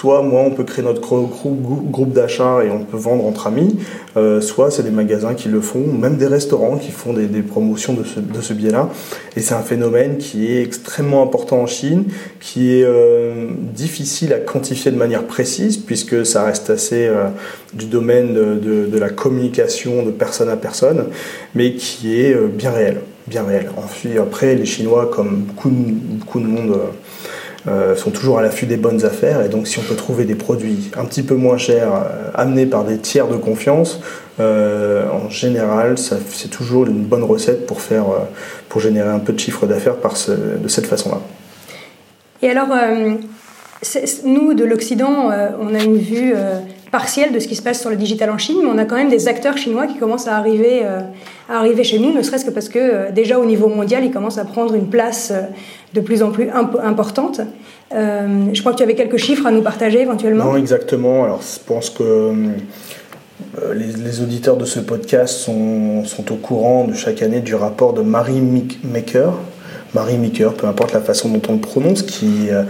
toi, 0.06 0.22
moi, 0.22 0.42
on 0.42 0.52
peut 0.52 0.64
créer 0.64 0.86
notre 0.86 1.02
groupe 1.02 2.14
d'achat 2.14 2.64
et 2.64 2.70
on 2.70 2.84
peut 2.84 2.96
vendre 2.96 3.26
entre 3.26 3.48
amis. 3.48 3.80
Euh, 4.18 4.40
soit 4.40 4.70
c'est 4.70 4.84
des 4.84 4.92
magasins 4.92 5.34
qui 5.34 5.50
le 5.50 5.62
font, 5.62 5.80
même 5.80 6.18
des 6.18 6.28
restaurants 6.28 6.78
qui 6.78 6.92
font 6.92 7.12
des, 7.12 7.42
promotions 7.42 7.94
de 7.94 8.04
ce, 8.04 8.20
de 8.20 8.40
ce 8.40 8.54
biais-là. 8.54 8.92
Et 9.36 9.42
c'est 9.42 9.56
un 9.56 9.64
phénomène 9.64 10.20
qui 10.20 10.46
est 10.52 10.62
extrêmement 10.62 11.24
important 11.24 11.58
en 11.58 11.66
Chine, 11.66 12.04
qui 12.40 12.72
est 12.72 12.84
euh, 12.84 13.48
difficile 13.74 14.32
à 14.32 14.38
quantifier 14.38 14.92
de 14.92 14.98
manière 14.98 15.24
précise, 15.24 15.78
puisque 15.78 16.24
ça 16.24 16.44
reste 16.44 16.70
assez 16.70 17.08
euh, 17.08 17.30
du 17.74 17.88
domaine 17.88 18.36
de, 18.36 19.00
la 19.00 19.10
communication 19.10 20.04
de 20.04 20.12
personne 20.12 20.50
à 20.50 20.56
personne, 20.56 21.06
mais 21.56 21.74
qui 21.74 22.22
est 22.22 22.36
bien 22.48 22.70
réel. 22.70 23.02
bien 23.26 23.44
réel. 23.44 23.70
après, 24.22 24.54
les 24.54 24.66
Chinois, 24.66 25.10
comme 25.12 25.46
beaucoup 25.48 26.40
de 26.40 26.46
monde, 26.46 26.78
euh, 27.68 27.96
sont 27.96 28.12
toujours 28.12 28.38
à 28.38 28.44
l'affût 28.44 28.68
des 28.68 28.78
bonnes 28.78 29.06
affaires. 29.06 29.44
Et 29.44 29.50
donc, 29.50 29.68
si 29.68 29.80
on 29.80 29.82
peut 29.82 29.96
trouver 29.96 30.26
des 30.26 30.36
produits 30.36 30.92
un 30.96 31.06
petit 31.06 31.24
peu 31.24 31.34
moins 31.34 31.58
chers, 31.58 31.94
euh, 31.94 32.30
amenés 32.36 32.68
par 32.68 32.84
des 32.84 33.00
tiers 33.00 33.28
de 33.28 33.38
confiance, 33.38 34.02
euh, 34.40 35.06
en 35.10 35.32
général, 35.32 35.98
c'est 35.98 36.50
toujours 36.50 36.86
une 36.86 37.04
bonne 37.04 37.24
recette 37.24 37.66
pour, 37.66 37.82
faire, 37.82 38.06
pour 38.70 38.82
générer 38.82 39.10
un 39.10 39.18
peu 39.18 39.34
de 39.34 39.40
chiffre 39.40 39.66
d'affaires 39.66 39.96
de 39.98 40.68
cette 40.68 40.86
façon-là. 40.86 41.22
Et 42.44 42.50
alors, 42.52 42.68
nous, 44.26 44.54
de 44.54 44.64
l'Occident, 44.64 45.32
on 45.60 45.74
a 45.74 45.84
une 45.84 45.98
vue 45.98 46.36
partielle 46.92 47.32
de 47.32 47.40
ce 47.40 47.48
qui 47.48 47.56
se 47.56 47.62
passe 47.64 47.80
sur 47.80 47.90
le 47.90 47.96
digital 47.96 48.30
en 48.30 48.38
Chine, 48.38 48.58
mais 48.62 48.70
on 48.72 48.78
a 48.78 48.86
quand 48.86 48.96
même 48.96 49.10
des 49.10 49.28
acteurs 49.28 49.58
chinois 49.58 49.88
qui 49.88 49.98
commencent 49.98 50.28
à 50.28 50.36
arriver, 50.36 50.84
à 50.84 51.58
arriver 51.58 51.84
chez 51.84 51.98
nous, 51.98 52.14
ne 52.14 52.22
serait-ce 52.22 52.46
que 52.46 52.52
parce 52.52 52.70
que 52.70 53.12
déjà 53.12 53.40
au 53.40 53.46
niveau 53.46 53.70
mondial, 53.70 54.04
ils 54.04 54.12
commencent 54.12 54.38
à 54.38 54.46
prendre 54.46 54.76
une 54.76 54.90
place 54.90 55.32
de 55.96 56.02
plus 56.02 56.22
en 56.22 56.32
plus 56.32 56.50
importante. 56.52 57.42
Euh, 57.94 58.46
je 58.54 58.60
crois 58.60 58.74
que 58.74 58.78
tu 58.78 58.84
avais 58.84 58.96
quelques 58.96 59.18
chiffres 59.18 59.46
à 59.48 59.52
nous 59.52 59.62
partager 59.62 60.02
éventuellement. 60.02 60.46
Non, 60.46 60.58
exactement. 60.58 61.24
Alors, 61.24 61.42
je 61.42 61.60
pense 61.66 61.90
que 61.90 62.04
euh, 62.04 63.74
les, 63.74 64.22
auditeurs 64.22 64.58
de 64.58 64.66
ce 64.66 64.80
podcast 64.80 65.34
sont, 65.34 66.04
au 66.30 66.36
courant 66.36 66.84
de 66.84 66.94
chaque 66.94 67.22
année 67.22 67.40
du 67.40 67.56
rapport 67.56 67.94
de 67.94 68.02
Marie 68.02 68.42
Maker. 68.84 69.34
Marie 69.94 70.18
Maker, 70.18 70.54
peu 70.54 70.68
importe 70.68 70.94
la 70.94 71.00
façon 71.00 71.30
dont 71.30 71.42
on 71.48 71.54
le 71.54 71.60
prononce, 71.60 72.04
qui, 72.04 72.50
euh, 72.50 72.64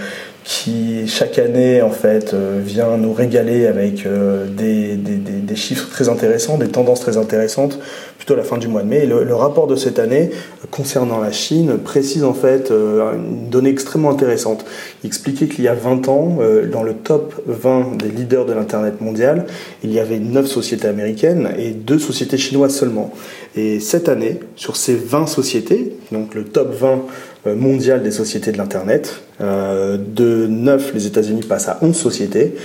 qui 0.44 1.08
chaque 1.08 1.39
année 1.39 1.82
en 1.82 1.89
fait 1.89 2.36
vient 2.36 2.98
nous 2.98 3.13
régaler 3.13 3.65
avec 3.65 4.08
des, 4.55 4.96
des, 4.96 5.55
chiffres 5.55 5.89
très 5.89 6.08
intéressants, 6.08 6.60
des 6.60 6.67
tendances 6.67 7.00
très 7.00 7.17
intéressantes, 7.17 7.79
plutôt 8.25 8.36
la 8.36 8.44
fin 8.44 8.58
du 8.58 8.67
mois 8.67 8.82
de 8.82 8.88
mai. 8.88 9.05
Le, 9.05 9.36
rapport 9.36 9.67
de 9.67 9.75
cette 9.75 10.00
année 10.00 10.32
concernant 10.72 11.20
la 11.20 11.32
Chine 11.32 11.77
précise 11.77 12.24
en 12.24 12.34
fait 12.34 12.72
euh, 12.72 13.13
une 13.13 13.50
donnée 13.50 13.70
extrêmement 13.70 14.10
intéressante. 14.10 14.65
Il 15.03 15.08
expliquait 15.08 15.48
qu'il 15.48 15.63
y 15.63 15.67
a 15.67 15.75
20 15.75 16.10
ans, 16.10 16.39
dans 16.72 16.82
le 16.82 16.94
top 16.94 17.36
20 17.46 17.98
des 17.98 18.10
leaders 18.10 18.46
de 18.46 18.53
l'Internet 18.53 19.00
mondial, 19.00 19.46
il 19.84 19.91
y 19.91 20.00
avait 20.00 20.17
9 20.17 20.48
sociétés 20.48 20.88
américaines 20.88 21.50
et 21.58 21.72
2 21.72 22.00
sociétés 22.00 22.38
chinoises 22.38 22.75
seulement. 22.75 23.13
Et 23.55 23.79
cette 23.79 24.10
année, 24.10 24.39
sur 24.55 24.75
ces 24.75 24.96
20 24.96 25.27
sociétés, 25.27 25.96
donc 26.12 26.34
le 26.34 26.46
top 26.46 26.74
20 26.74 27.01
euh, 27.48 27.55
mondial 27.55 28.01
des 28.01 28.12
sociétés 28.12 28.51
de 28.51 28.58
l'Internet. 28.58 29.22
Euh, 29.41 29.98
de 29.98 30.48
9, 30.48 30.94
les 30.96 31.05
États-Unis 31.05 31.44
passent 31.44 31.67
à 31.67 31.77
11 31.82 31.96
sociétés 31.96 32.55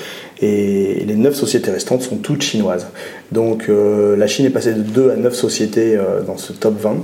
et 0.40 1.04
les 1.06 1.16
9 1.16 1.34
sociétés 1.34 1.70
restantes 1.70 2.02
sont 2.02 2.16
toutes 2.16 2.42
chinoises. 2.42 2.86
Donc 3.32 3.68
euh, 3.68 4.16
la 4.16 4.26
Chine 4.26 4.46
est 4.46 4.50
passée 4.50 4.72
de 4.72 4.82
2 4.82 5.10
à 5.10 5.16
9 5.16 5.34
sociétés 5.34 5.98
dans 6.26 6.36
ce 6.36 6.52
top 6.52 6.80
20 6.80 6.96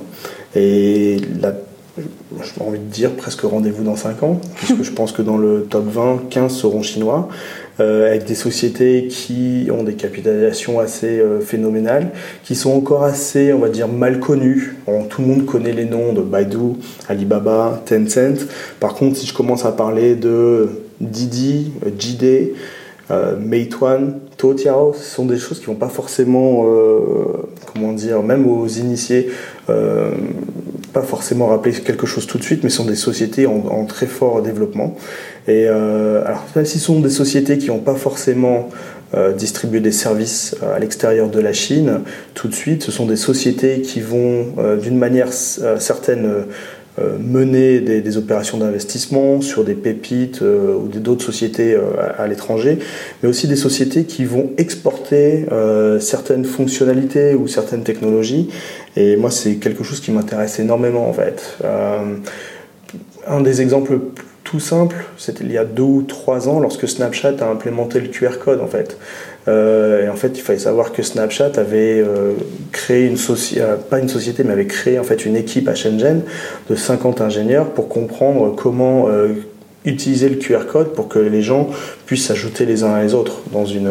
et 0.54 1.18
la 1.40 1.54
j'ai 2.42 2.62
envie 2.62 2.78
de 2.78 2.84
dire 2.84 3.12
presque 3.12 3.40
rendez-vous 3.40 3.82
dans 3.82 3.96
5 3.96 4.22
ans, 4.22 4.40
puisque 4.56 4.82
je 4.82 4.92
pense 4.92 5.12
que 5.12 5.22
dans 5.22 5.38
le 5.38 5.66
top 5.68 5.86
20, 5.86 6.28
15 6.28 6.52
seront 6.52 6.82
chinois. 6.82 7.28
Euh, 7.78 8.06
avec 8.06 8.24
des 8.24 8.34
sociétés 8.34 9.06
qui 9.06 9.68
ont 9.70 9.82
des 9.82 9.96
capitalisations 9.96 10.80
assez 10.80 11.20
euh, 11.20 11.40
phénoménales, 11.40 12.10
qui 12.42 12.54
sont 12.54 12.70
encore 12.70 13.04
assez, 13.04 13.52
on 13.52 13.58
va 13.58 13.68
dire, 13.68 13.86
mal 13.86 14.18
connues. 14.18 14.76
tout 15.10 15.20
le 15.20 15.28
monde 15.28 15.44
connaît 15.44 15.74
les 15.74 15.84
noms 15.84 16.14
de 16.14 16.22
Baidu, 16.22 16.78
Alibaba, 17.06 17.82
Tencent. 17.84 18.46
Par 18.80 18.94
contre, 18.94 19.18
si 19.18 19.26
je 19.26 19.34
commence 19.34 19.66
à 19.66 19.72
parler 19.72 20.14
de 20.14 20.70
Didi, 21.02 21.72
JD, 21.98 22.54
euh, 23.10 23.36
Meituan, 23.38 24.20
Toutiao, 24.36 24.94
ce 24.94 25.04
sont 25.04 25.26
des 25.26 25.38
choses 25.38 25.60
qui 25.60 25.66
vont 25.66 25.74
pas 25.74 25.88
forcément, 25.88 26.64
comment 27.72 27.92
dire, 27.92 28.22
même 28.22 28.46
aux 28.46 28.66
initiés, 28.66 29.30
pas 30.96 31.02
forcément 31.02 31.48
rappeler 31.48 31.72
quelque 31.72 32.06
chose 32.06 32.26
tout 32.26 32.38
de 32.38 32.42
suite, 32.42 32.64
mais 32.64 32.70
sont 32.70 32.86
des 32.86 32.96
sociétés 32.96 33.46
en, 33.46 33.84
très 33.84 34.06
fort 34.06 34.40
développement. 34.40 34.96
Et 35.46 35.66
euh, 35.68 36.24
alors, 36.24 36.46
même 36.56 36.64
si 36.64 36.78
ce 36.78 36.86
sont 36.86 37.00
des 37.00 37.10
sociétés 37.10 37.58
qui 37.58 37.68
n'ont 37.68 37.80
pas 37.80 37.96
forcément 37.96 38.70
euh, 39.14 39.32
distribué 39.32 39.80
des 39.80 39.92
services 39.92 40.56
euh, 40.62 40.74
à 40.74 40.78
l'extérieur 40.80 41.28
de 41.28 41.38
la 41.38 41.52
Chine, 41.52 42.00
tout 42.34 42.48
de 42.48 42.54
suite, 42.54 42.82
ce 42.82 42.90
sont 42.90 43.06
des 43.06 43.14
sociétés 43.14 43.80
qui 43.80 44.00
vont, 44.00 44.46
euh, 44.58 44.76
d'une 44.76 44.98
manière 44.98 45.32
certaine, 45.32 46.28
mener 46.98 47.80
des, 47.80 48.16
opérations 48.16 48.58
d'investissement 48.58 49.40
sur 49.40 49.64
des 49.64 49.74
pépites 49.74 50.40
ou 50.40 50.88
d'autres 50.88 51.24
sociétés 51.24 51.76
à, 52.18 52.26
l'étranger, 52.26 52.78
mais 53.22 53.28
aussi 53.28 53.48
des 53.48 53.56
sociétés 53.56 54.04
qui 54.04 54.24
vont 54.24 54.50
exporter 54.56 55.44
certaines 56.00 56.44
fonctionnalités 56.44 57.34
ou 57.34 57.48
certaines 57.48 57.82
technologies. 57.82 58.48
Et 58.96 59.16
moi, 59.16 59.30
c'est 59.30 59.56
quelque 59.56 59.84
chose 59.84 60.00
qui 60.00 60.10
m'intéresse 60.10 60.58
énormément 60.58 61.08
en 61.08 61.12
fait. 61.12 61.58
un 63.26 63.40
des 63.40 63.60
exemples 63.60 63.98
tout 64.46 64.60
simple, 64.60 65.04
c'était 65.18 65.44
il 65.44 65.50
y 65.50 65.58
a 65.58 65.64
deux 65.64 65.82
ou 65.82 66.02
trois 66.02 66.48
ans 66.48 66.60
lorsque 66.60 66.88
Snapchat 66.88 67.34
a 67.40 67.46
implémenté 67.46 68.00
le 68.00 68.06
QR 68.06 68.38
code 68.42 68.60
en 68.60 68.68
fait. 68.68 68.96
Euh, 69.48 70.06
et 70.06 70.08
en 70.08 70.14
fait, 70.14 70.38
il 70.38 70.40
fallait 70.40 70.60
savoir 70.60 70.92
que 70.92 71.02
Snapchat 71.02 71.52
avait 71.56 72.00
euh, 72.00 72.34
créé 72.70 73.06
une 73.06 73.16
société, 73.16 73.62
euh, 73.62 73.76
pas 73.76 73.98
une 73.98 74.08
société, 74.08 74.44
mais 74.44 74.52
avait 74.52 74.66
créé 74.66 75.00
en 75.00 75.04
fait 75.04 75.26
une 75.26 75.34
équipe 75.34 75.68
à 75.68 75.74
Shenzhen 75.74 76.22
de 76.70 76.76
50 76.76 77.20
ingénieurs 77.20 77.70
pour 77.70 77.88
comprendre 77.88 78.54
comment 78.54 79.08
utiliser 79.84 80.28
le 80.28 80.36
QR 80.36 80.66
code 80.70 80.92
pour 80.94 81.08
que 81.08 81.18
les 81.18 81.42
gens 81.42 81.68
puissent 82.06 82.26
s'ajouter 82.26 82.66
les 82.66 82.82
uns 82.82 82.92
à 82.92 83.02
les 83.02 83.14
autres 83.14 83.42
dans 83.52 83.64
une, 83.64 83.90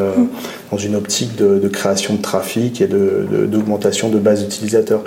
dans 0.72 0.78
une 0.78 0.96
optique 0.96 1.36
de, 1.36 1.68
création 1.68 2.16
de 2.16 2.22
trafic 2.22 2.82
et 2.82 2.88
d'augmentation 2.88 4.10
de, 4.10 4.16
de 4.16 4.20
base 4.20 4.44
d'utilisateurs. 4.44 5.04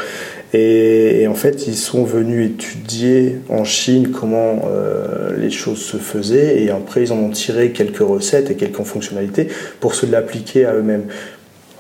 Et, 0.55 1.27
en 1.29 1.35
fait, 1.35 1.67
ils 1.67 1.77
sont 1.77 2.05
venus 2.05 2.51
étudier 2.51 3.37
en 3.51 3.65
Chine 3.65 4.11
comment 4.11 4.63
euh, 4.67 5.37
les 5.37 5.51
choses 5.51 5.79
se 5.79 5.99
faisaient. 5.99 6.63
Et 6.63 6.71
après, 6.71 7.03
ils 7.03 7.13
en 7.13 7.19
ont 7.19 7.31
tiré 7.31 7.73
quelques 7.73 7.99
recettes 7.99 8.51
et 8.51 8.55
quelques 8.55 8.83
fonctionnalités 8.83 9.49
pour 9.81 9.95
se 9.95 10.07
l'appliquer 10.07 10.65
à 10.65 10.75
eux-mêmes. 10.75 11.05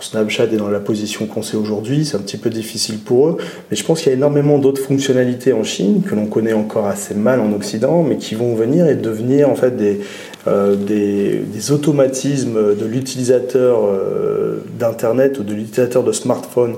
Snapchat 0.00 0.44
est 0.44 0.56
dans 0.56 0.68
la 0.68 0.78
position 0.78 1.26
qu'on 1.26 1.42
sait 1.42 1.56
aujourd'hui, 1.56 2.04
c'est 2.04 2.16
un 2.16 2.20
petit 2.20 2.36
peu 2.36 2.50
difficile 2.50 2.98
pour 2.98 3.28
eux, 3.28 3.36
mais 3.68 3.76
je 3.76 3.84
pense 3.84 4.00
qu'il 4.00 4.10
y 4.10 4.14
a 4.14 4.16
énormément 4.16 4.58
d'autres 4.58 4.80
fonctionnalités 4.80 5.52
en 5.52 5.64
Chine 5.64 6.02
que 6.08 6.14
l'on 6.14 6.26
connaît 6.26 6.52
encore 6.52 6.86
assez 6.86 7.14
mal 7.14 7.40
en 7.40 7.52
Occident, 7.52 8.04
mais 8.04 8.16
qui 8.16 8.36
vont 8.36 8.54
venir 8.54 8.86
et 8.86 8.94
devenir 8.94 9.50
en 9.50 9.56
fait 9.56 9.76
des, 9.76 10.00
euh, 10.46 10.76
automatismes 11.70 12.76
de 12.76 12.86
l'utilisateur 12.86 13.80
euh, 13.84 14.62
d'Internet 14.78 15.40
ou 15.40 15.42
de 15.42 15.52
l'utilisateur 15.52 16.04
de 16.04 16.12
smartphone 16.12 16.76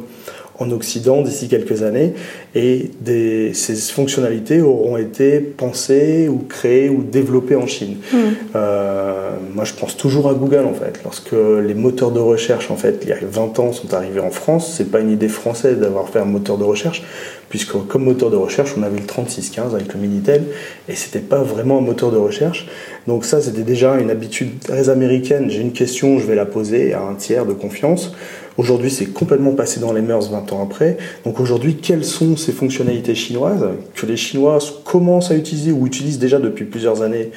en 0.61 0.71
Occident 0.71 1.23
d'ici 1.23 1.49
quelques 1.49 1.83
années 1.83 2.12
et 2.55 2.90
des, 3.00 3.52
ces 3.55 3.75
fonctionnalités 3.75 4.61
auront 4.61 4.99
été 4.99 5.40
pensées 5.40 6.29
ou 6.29 6.45
créées 6.49 6.90
ou 6.90 7.02
développées 7.02 7.57
en 7.57 7.67
Chine. 7.67 7.97
Hmm. 8.12 8.17
Euh, 8.55 9.31
moi, 9.55 9.64
je 9.64 9.73
pense 9.73 9.97
toujours 9.97 10.29
à 10.29 10.35
Google 10.35 10.67
en 10.67 10.75
fait. 10.75 11.00
Lorsque 11.02 11.33
les 11.33 11.75
moteurs 11.75 12.11
de 12.11 12.21
recherche, 12.21 12.71
en 12.71 12.76
fait, 12.76 13.00
il 13.02 13.09
y 13.09 13.12
a 13.12 13.17
20 13.23 13.59
ans, 13.59 13.73
sont 13.73 13.95
arrivés 13.95 14.21
en 14.21 14.31
France, 14.31 14.75
c'est 14.76 14.90
pas 14.90 15.00
une 15.00 15.11
idée 15.11 15.29
française 15.29 15.79
d'avoir 15.79 16.09
fait 16.11 16.19
un 16.19 16.26
moteur 16.26 16.59
de 16.59 16.64
recherche, 16.64 17.02
puisque 17.49 17.73
comme 17.88 18.05
moteur 18.05 18.31
de 18.31 18.37
recherche, 18.37 18.75
on 18.76 18.83
avait 18.83 19.00
le 19.00 19.07
3615 19.07 19.75
avec 19.75 19.95
le 19.95 20.00
Minitel 20.00 20.45
et 20.88 20.95
c'était 20.95 21.21
pas 21.21 21.43
vraiment 21.43 21.79
un 21.79 21.83
moteur 21.83 22.12
de 22.12 22.19
recherche. 22.19 22.69
Donc 23.07 23.25
ça, 23.25 23.40
c'était 23.40 23.62
déjà 23.62 23.97
une 23.97 24.11
habitude 24.11 24.61
très 24.61 24.88
américaine. 24.88 25.50
J'ai 25.50 25.61
une 25.61 25.73
question, 25.73 26.19
je 26.19 26.26
vais 26.26 26.35
la 26.35 26.47
poser 26.47 26.93
à 26.93 27.00
un 27.00 27.14
tiers 27.14 27.47
de 27.47 27.55
confiance. 27.55 28.12
Aujourd'hui, 28.57 28.90
c'est 28.90 29.07
complètement 29.07 29.52
passé 29.52 29.80
dans 29.80 29.92
les 29.92 30.02
mœurs 30.02 30.30
20 30.30 30.52
ans 30.52 30.62
après. 30.62 30.97
Donc 31.25 31.40
aujourd'hui, 31.40 31.76
quelles 31.76 32.04
sont 32.04 32.37
ces 32.37 32.52
fonctionnalités 32.52 33.14
chinoises 33.14 33.66
que 33.95 34.07
les 34.07 34.16
Chinois 34.16 34.59
commencent 34.85 35.30
à 35.30 35.37
utiliser 35.37 35.73
ou 35.73 35.87
utilisent 35.87 36.19
déjà 36.19 36.38
depuis 36.38 36.64
plusieurs 36.64 37.02
années 37.02 37.30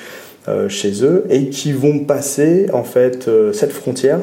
euh, 0.49 0.67
chez 0.67 1.05
eux 1.05 1.25
et 1.29 1.47
qui 1.47 1.71
vont 1.71 1.99
passer 1.99 2.67
en 2.73 2.83
fait 2.83 3.29
euh, 3.29 3.53
cette 3.53 3.71
frontière 3.71 4.19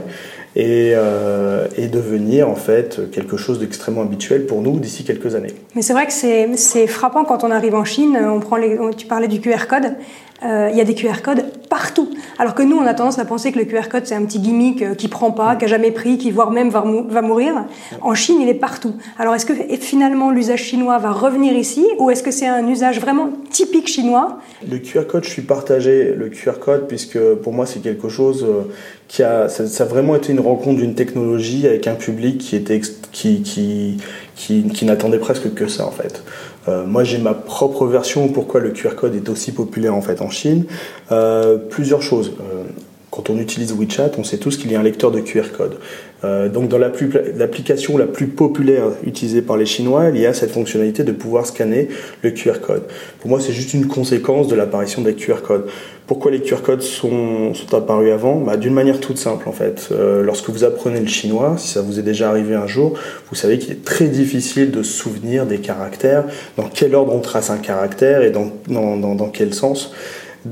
et, 0.54 0.92
euh, 0.94 1.66
et, 1.78 1.86
devenir 1.86 2.50
en 2.50 2.56
fait 2.56 3.10
quelque 3.10 3.38
chose 3.38 3.58
d'extrêmement 3.58 4.02
habituel 4.02 4.44
pour 4.44 4.60
nous 4.60 4.78
d'ici 4.78 5.02
quelques 5.04 5.34
années. 5.34 5.54
Mais 5.74 5.80
c'est 5.80 5.94
vrai 5.94 6.06
que 6.06 6.12
c'est 6.12 6.86
frappant 6.88 7.24
quand 7.24 7.42
on 7.42 7.50
arrive 7.50 7.74
en 7.74 7.86
Chine, 7.86 8.18
on 8.22 8.38
prend 8.38 8.56
les, 8.56 8.76
tu 8.98 9.06
parlais 9.06 9.28
du 9.28 9.40
QR 9.40 9.66
code, 9.66 9.94
euh, 10.42 10.68
il 10.72 10.78
y 10.78 10.80
a 10.80 10.84
des 10.84 10.94
QR 10.94 11.22
codes 11.22 11.44
partout. 11.68 12.10
Alors 12.38 12.54
que 12.54 12.62
nous, 12.62 12.76
on 12.76 12.86
a 12.86 12.94
tendance 12.94 13.18
à 13.18 13.24
penser 13.24 13.52
que 13.52 13.58
le 13.58 13.64
QR 13.64 13.88
code, 13.90 14.06
c'est 14.06 14.14
un 14.14 14.24
petit 14.24 14.40
gimmick 14.40 14.82
euh, 14.82 14.94
qui 14.94 15.08
prend 15.08 15.30
pas, 15.30 15.56
qui 15.56 15.66
a 15.66 15.68
jamais 15.68 15.90
pris, 15.90 16.18
qui 16.18 16.30
voire 16.30 16.50
même 16.50 16.70
va, 16.70 16.82
mourir. 17.22 17.64
En 18.00 18.14
Chine, 18.14 18.40
il 18.40 18.48
est 18.48 18.54
partout. 18.54 18.94
Alors 19.18 19.34
est-ce 19.34 19.46
que 19.46 19.52
finalement 19.80 20.30
l'usage 20.30 20.62
chinois 20.64 20.98
va 20.98 21.10
revenir 21.10 21.52
ici 21.54 21.86
ou 21.98 22.10
est-ce 22.10 22.22
que 22.22 22.30
c'est 22.30 22.46
un 22.46 22.66
usage 22.66 23.00
vraiment 23.00 23.30
typique 23.50 23.88
chinois? 23.88 24.38
Le 24.68 24.78
QR 24.78 25.06
code, 25.06 25.24
je 25.24 25.30
suis 25.30 25.42
partagé. 25.42 26.14
Le 26.14 26.28
QR 26.28 26.58
code, 26.60 26.88
puisque 26.88 27.18
pour 27.18 27.52
moi, 27.52 27.66
c'est 27.66 27.80
quelque 27.80 28.08
chose 28.08 28.44
euh, 28.48 28.62
qui 29.08 29.22
a, 29.22 29.48
ça, 29.48 29.66
ça, 29.66 29.84
a 29.84 29.86
vraiment 29.86 30.16
été 30.16 30.32
une 30.32 30.40
rencontre 30.40 30.78
d'une 30.78 30.94
technologie 30.94 31.66
avec 31.66 31.86
un 31.86 31.94
public 31.94 32.38
qui 32.38 32.56
était 32.56 32.80
qui, 33.12 33.42
qui, 33.42 33.98
qui, 34.34 34.64
qui 34.68 34.84
n'attendait 34.84 35.18
presque 35.18 35.52
que 35.54 35.68
ça 35.68 35.86
en 35.86 35.90
fait. 35.90 36.22
Euh, 36.68 36.84
moi, 36.86 37.04
j'ai 37.04 37.18
ma 37.18 37.34
propre 37.34 37.86
version 37.86 38.28
pourquoi 38.28 38.60
le 38.60 38.70
QR 38.70 38.94
code 38.94 39.14
est 39.14 39.28
aussi 39.28 39.52
populaire 39.52 39.94
en 39.94 40.02
fait 40.02 40.20
en 40.20 40.30
Chine. 40.30 40.66
Euh, 41.12 41.56
plusieurs 41.56 42.02
choses. 42.02 42.32
Euh, 42.40 42.64
quand 43.10 43.30
on 43.30 43.38
utilise 43.38 43.72
WeChat, 43.72 44.12
on 44.18 44.24
sait 44.24 44.38
tous 44.38 44.56
qu'il 44.56 44.70
y 44.70 44.76
a 44.76 44.80
un 44.80 44.84
lecteur 44.84 45.10
de 45.10 45.20
QR 45.20 45.50
code. 45.56 45.78
Donc 46.22 46.68
dans 46.68 46.78
l'application 46.78 47.96
la 47.96 48.06
plus 48.06 48.26
populaire 48.26 48.84
utilisée 49.06 49.42
par 49.42 49.56
les 49.56 49.66
Chinois, 49.66 50.10
il 50.12 50.20
y 50.20 50.26
a 50.26 50.34
cette 50.34 50.50
fonctionnalité 50.50 51.02
de 51.02 51.12
pouvoir 51.12 51.46
scanner 51.46 51.88
le 52.22 52.30
QR 52.30 52.60
code. 52.60 52.82
Pour 53.20 53.30
moi, 53.30 53.40
c'est 53.40 53.52
juste 53.52 53.74
une 53.74 53.86
conséquence 53.86 54.48
de 54.48 54.54
l'apparition 54.54 55.02
des 55.02 55.14
QR 55.14 55.42
codes. 55.42 55.66
Pourquoi 56.10 56.32
les 56.32 56.40
QR 56.40 56.62
codes 56.64 56.82
sont, 56.82 57.54
sont 57.54 57.72
apparus 57.72 58.10
avant? 58.10 58.40
Bah, 58.40 58.56
D'une 58.56 58.74
manière 58.74 58.98
toute 58.98 59.16
simple 59.16 59.48
en 59.48 59.52
fait. 59.52 59.90
Euh, 59.92 60.24
lorsque 60.24 60.50
vous 60.50 60.64
apprenez 60.64 60.98
le 60.98 61.06
chinois, 61.06 61.54
si 61.56 61.68
ça 61.68 61.82
vous 61.82 62.00
est 62.00 62.02
déjà 62.02 62.30
arrivé 62.30 62.56
un 62.56 62.66
jour, 62.66 62.98
vous 63.28 63.36
savez 63.36 63.60
qu'il 63.60 63.70
est 63.70 63.84
très 63.84 64.08
difficile 64.08 64.72
de 64.72 64.82
se 64.82 64.92
souvenir 64.92 65.46
des 65.46 65.58
caractères, 65.58 66.24
dans 66.56 66.68
quel 66.68 66.96
ordre 66.96 67.14
on 67.14 67.20
trace 67.20 67.48
un 67.50 67.58
caractère 67.58 68.22
et 68.22 68.30
dans, 68.30 68.50
dans, 68.66 68.96
dans, 68.96 69.28
quel 69.28 69.54
sens. 69.54 69.92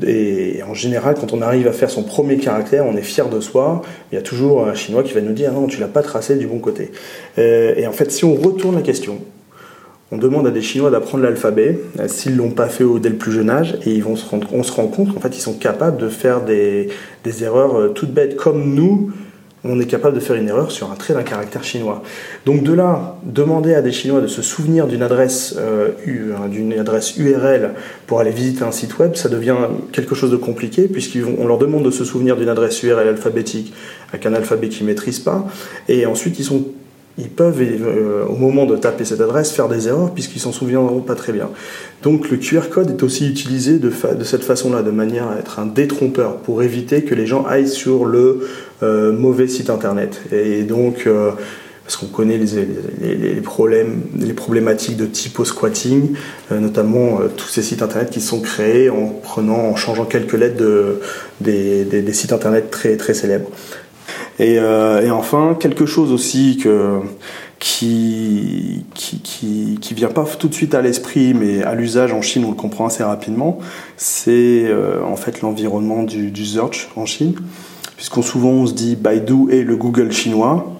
Et 0.07 0.61
en 0.69 0.75
général, 0.75 1.15
quand 1.19 1.33
on 1.33 1.41
arrive 1.41 1.67
à 1.67 1.73
faire 1.73 1.91
son 1.91 2.03
premier 2.03 2.37
caractère, 2.37 2.85
on 2.87 2.97
est 2.97 3.03
fier 3.03 3.29
de 3.29 3.41
soi. 3.41 3.83
Il 4.13 4.17
y 4.17 4.19
a 4.19 4.23
toujours 4.23 4.67
un 4.67 4.75
chinois 4.75 5.03
qui 5.03 5.15
va 5.15 5.21
nous 5.21 5.33
dire 5.33 5.53
non, 5.53 5.67
tu 5.67 5.81
l'as 5.81 5.89
pas 5.89 6.03
tracé 6.03 6.37
du 6.37 6.47
bon 6.47 6.59
côté. 6.59 6.93
Euh, 7.39 7.75
et 7.77 7.87
en 7.87 7.93
fait, 7.93 8.11
si 8.13 8.25
on 8.25 8.35
retourne 8.35 8.77
la 8.77 8.83
question, 8.83 9.19
on 10.11 10.17
demande 10.17 10.47
à 10.47 10.51
des 10.51 10.63
Chinois 10.63 10.91
d'apprendre 10.91 11.25
l'alphabet, 11.25 11.79
euh, 11.99 12.09
s'ils 12.09 12.37
l'ont 12.37 12.51
pas 12.51 12.69
fait 12.69 12.85
dès 13.01 13.11
le 13.11 13.17
plus 13.17 13.33
jeune 13.33 13.51
âge, 13.51 13.79
et 13.85 13.93
ils 13.93 14.03
vont 14.03 14.17
se 14.17 14.29
rendre, 14.29 14.49
on 14.53 14.63
se 14.63 14.73
rend 14.73 14.87
compte 14.87 15.13
qu'en 15.13 15.21
fait 15.21 15.37
ils 15.37 15.41
sont 15.41 15.55
capables 15.55 15.99
de 15.99 16.09
faire 16.09 16.43
des, 16.43 16.89
erreurs 17.43 17.79
euh, 17.79 17.89
toutes 17.89 18.13
bêtes, 18.13 18.37
comme 18.37 18.75
nous, 18.75 19.13
on 19.65 19.81
est 19.81 19.87
capable 19.87 20.15
de 20.15 20.21
faire 20.21 20.37
une 20.37 20.49
erreur 20.49 20.71
sur 20.71 20.91
un 20.91 20.95
trait 20.95 21.15
d'un 21.15 21.23
caractère 21.23 21.65
chinois. 21.65 22.03
Donc 22.47 22.63
de 22.63 22.73
là, 22.73 23.17
demander 23.25 23.75
à 23.75 23.83
des 23.83 23.93
Chinois 23.93 24.21
de 24.21 24.27
se 24.27 24.43
souvenir 24.43 24.87
d'une 24.87 25.03
adresse, 25.03 25.57
euh, 25.59 25.91
d'une 26.49 26.79
adresse 26.79 27.17
URL 27.17 27.75
pour 28.07 28.21
aller 28.21 28.31
visiter 28.31 28.65
un 28.65 28.73
site 28.73 28.99
web, 28.99 29.17
ça 29.17 29.29
devient 29.29 29.57
quelque 29.93 30.15
chose 30.15 30.31
de 30.31 30.37
compliqué 30.37 30.89
puisqu'on 30.89 31.47
leur 31.47 31.59
demande 31.59 31.85
de 31.85 31.91
se 31.91 32.05
souvenir 32.05 32.37
d'une 32.37 32.49
adresse 32.49 32.83
URL 32.83 33.09
alphabétique 33.09 33.73
avec 34.11 34.27
un 34.27 34.35
alphabet 34.35 34.69
qu'ils 34.69 34.87
maîtrisent 34.87 35.19
pas, 35.19 35.47
et 35.89 36.07
ensuite 36.07 36.39
ils 36.39 36.45
sont 36.45 36.65
ils 37.19 37.29
peuvent, 37.29 37.61
euh, 37.61 38.25
au 38.27 38.37
moment 38.37 38.65
de 38.65 38.77
taper 38.77 39.05
cette 39.05 39.21
adresse, 39.21 39.51
faire 39.51 39.69
des 39.69 39.89
erreurs 39.89 40.15
puisqu'ils 40.15 40.39
s'en 40.39 40.53
souviendront 40.53 41.01
pas 41.01 41.17
très 41.17 41.33
bien. 41.33 41.51
Donc 42.03 42.31
le 42.31 42.37
QR 42.37 42.69
code 42.71 42.91
est 42.91 43.03
aussi 43.03 43.29
utilisé 43.29 43.79
de, 43.79 43.91
cette 44.23 44.45
façon-là, 44.45 44.83
de 44.83 44.93
manière 44.93 45.29
à 45.29 45.37
être 45.37 45.59
un 45.59 45.67
détrompeur 45.67 46.37
pour 46.37 46.63
éviter 46.63 47.03
que 47.03 47.15
les 47.15 47.27
gens 47.27 47.45
aillent 47.45 47.69
sur 47.69 48.05
le 48.05 48.47
euh, 48.85 49.13
mauvais 49.13 49.49
site 49.49 49.69
internet. 49.69 50.23
Et 50.31 50.63
donc, 50.63 51.07
euh, 51.07 51.33
parce 51.83 51.97
qu'on 51.97 52.07
connaît 52.07 52.39
les, 52.39 53.41
problèmes, 53.41 54.03
les 54.21 54.35
problématiques 54.35 54.99
de 54.99 55.07
typo 55.07 55.47
squatting, 55.47 56.11
notamment 56.51 57.21
tous 57.35 57.49
ces 57.49 57.63
sites 57.63 57.81
internet 57.81 58.11
qui 58.11 58.21
sont 58.21 58.43
créés 58.43 58.91
en 58.91 59.75
changeant 59.75 60.05
quelques 60.05 60.35
lettres 60.35 60.59
de, 60.59 61.01
des, 61.41 62.13
sites 62.13 62.35
internet 62.35 62.71
très 62.71 63.15
célèbres. 63.15 63.49
Euh, 64.41 65.03
et, 65.03 65.11
enfin, 65.11 65.57
quelque 65.59 65.87
chose 65.87 66.13
aussi 66.13 66.59
que, 66.63 67.01
qui, 67.59 68.85
qui, 68.95 69.79
qui, 69.81 69.95
vient 69.95 70.09
pas 70.09 70.25
tout 70.25 70.49
de 70.49 70.55
suite 70.55 70.75
à 70.75 70.83
l'esprit, 70.83 71.35
mais 71.35 71.63
à 71.63 71.75
l'usage 71.75 72.13
en 72.13 72.23
Chine, 72.23 72.45
on 72.45 72.51
le 72.51 72.57
comprend 72.57 72.87
assez 72.87 73.03
rapidement, 73.03 73.59
c'est 73.97 74.65
euh, 74.67 75.03
en 75.05 75.17
fait 75.17 75.41
l'environnement 75.43 76.05
du, 76.05 76.31
du 76.31 76.45
search 76.45 76.89
en 76.97 77.07
Chine. 77.07 77.35
Puisqu'on 77.97 78.23
souvent 78.23 78.51
on 78.51 78.67
se 78.67 78.75
dit 78.75 78.95
Baidu 78.95 79.51
est 79.51 79.65
le 79.65 79.77
Google 79.77 80.13
chinois, 80.13 80.78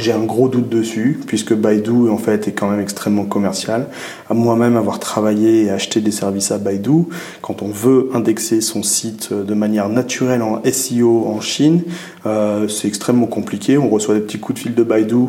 j'ai 0.00 0.12
un 0.12 0.24
gros 0.24 0.48
doute 0.48 0.68
dessus, 0.68 1.20
puisque 1.26 1.54
Baidu 1.54 2.08
en 2.08 2.18
fait 2.18 2.48
est 2.48 2.52
quand 2.52 2.68
même 2.68 2.80
extrêmement 2.80 3.24
commercial. 3.24 3.88
Moi-même 4.32 4.76
avoir 4.76 4.98
travaillé 4.98 5.64
et 5.64 5.70
acheté 5.70 6.00
des 6.00 6.10
services 6.10 6.50
à 6.50 6.58
Baidu, 6.58 7.04
quand 7.42 7.62
on 7.62 7.68
veut 7.68 8.10
indexer 8.14 8.60
son 8.60 8.82
site 8.82 9.32
de 9.32 9.54
manière 9.54 9.88
naturelle 9.88 10.42
en 10.42 10.62
SEO 10.64 11.26
en 11.26 11.40
Chine, 11.40 11.82
euh, 12.26 12.68
c'est 12.68 12.88
extrêmement 12.88 13.26
compliqué. 13.26 13.78
On 13.78 13.88
reçoit 13.88 14.14
des 14.14 14.20
petits 14.20 14.38
coups 14.38 14.60
de 14.60 14.62
fil 14.62 14.74
de 14.74 14.82
Baidu. 14.82 15.26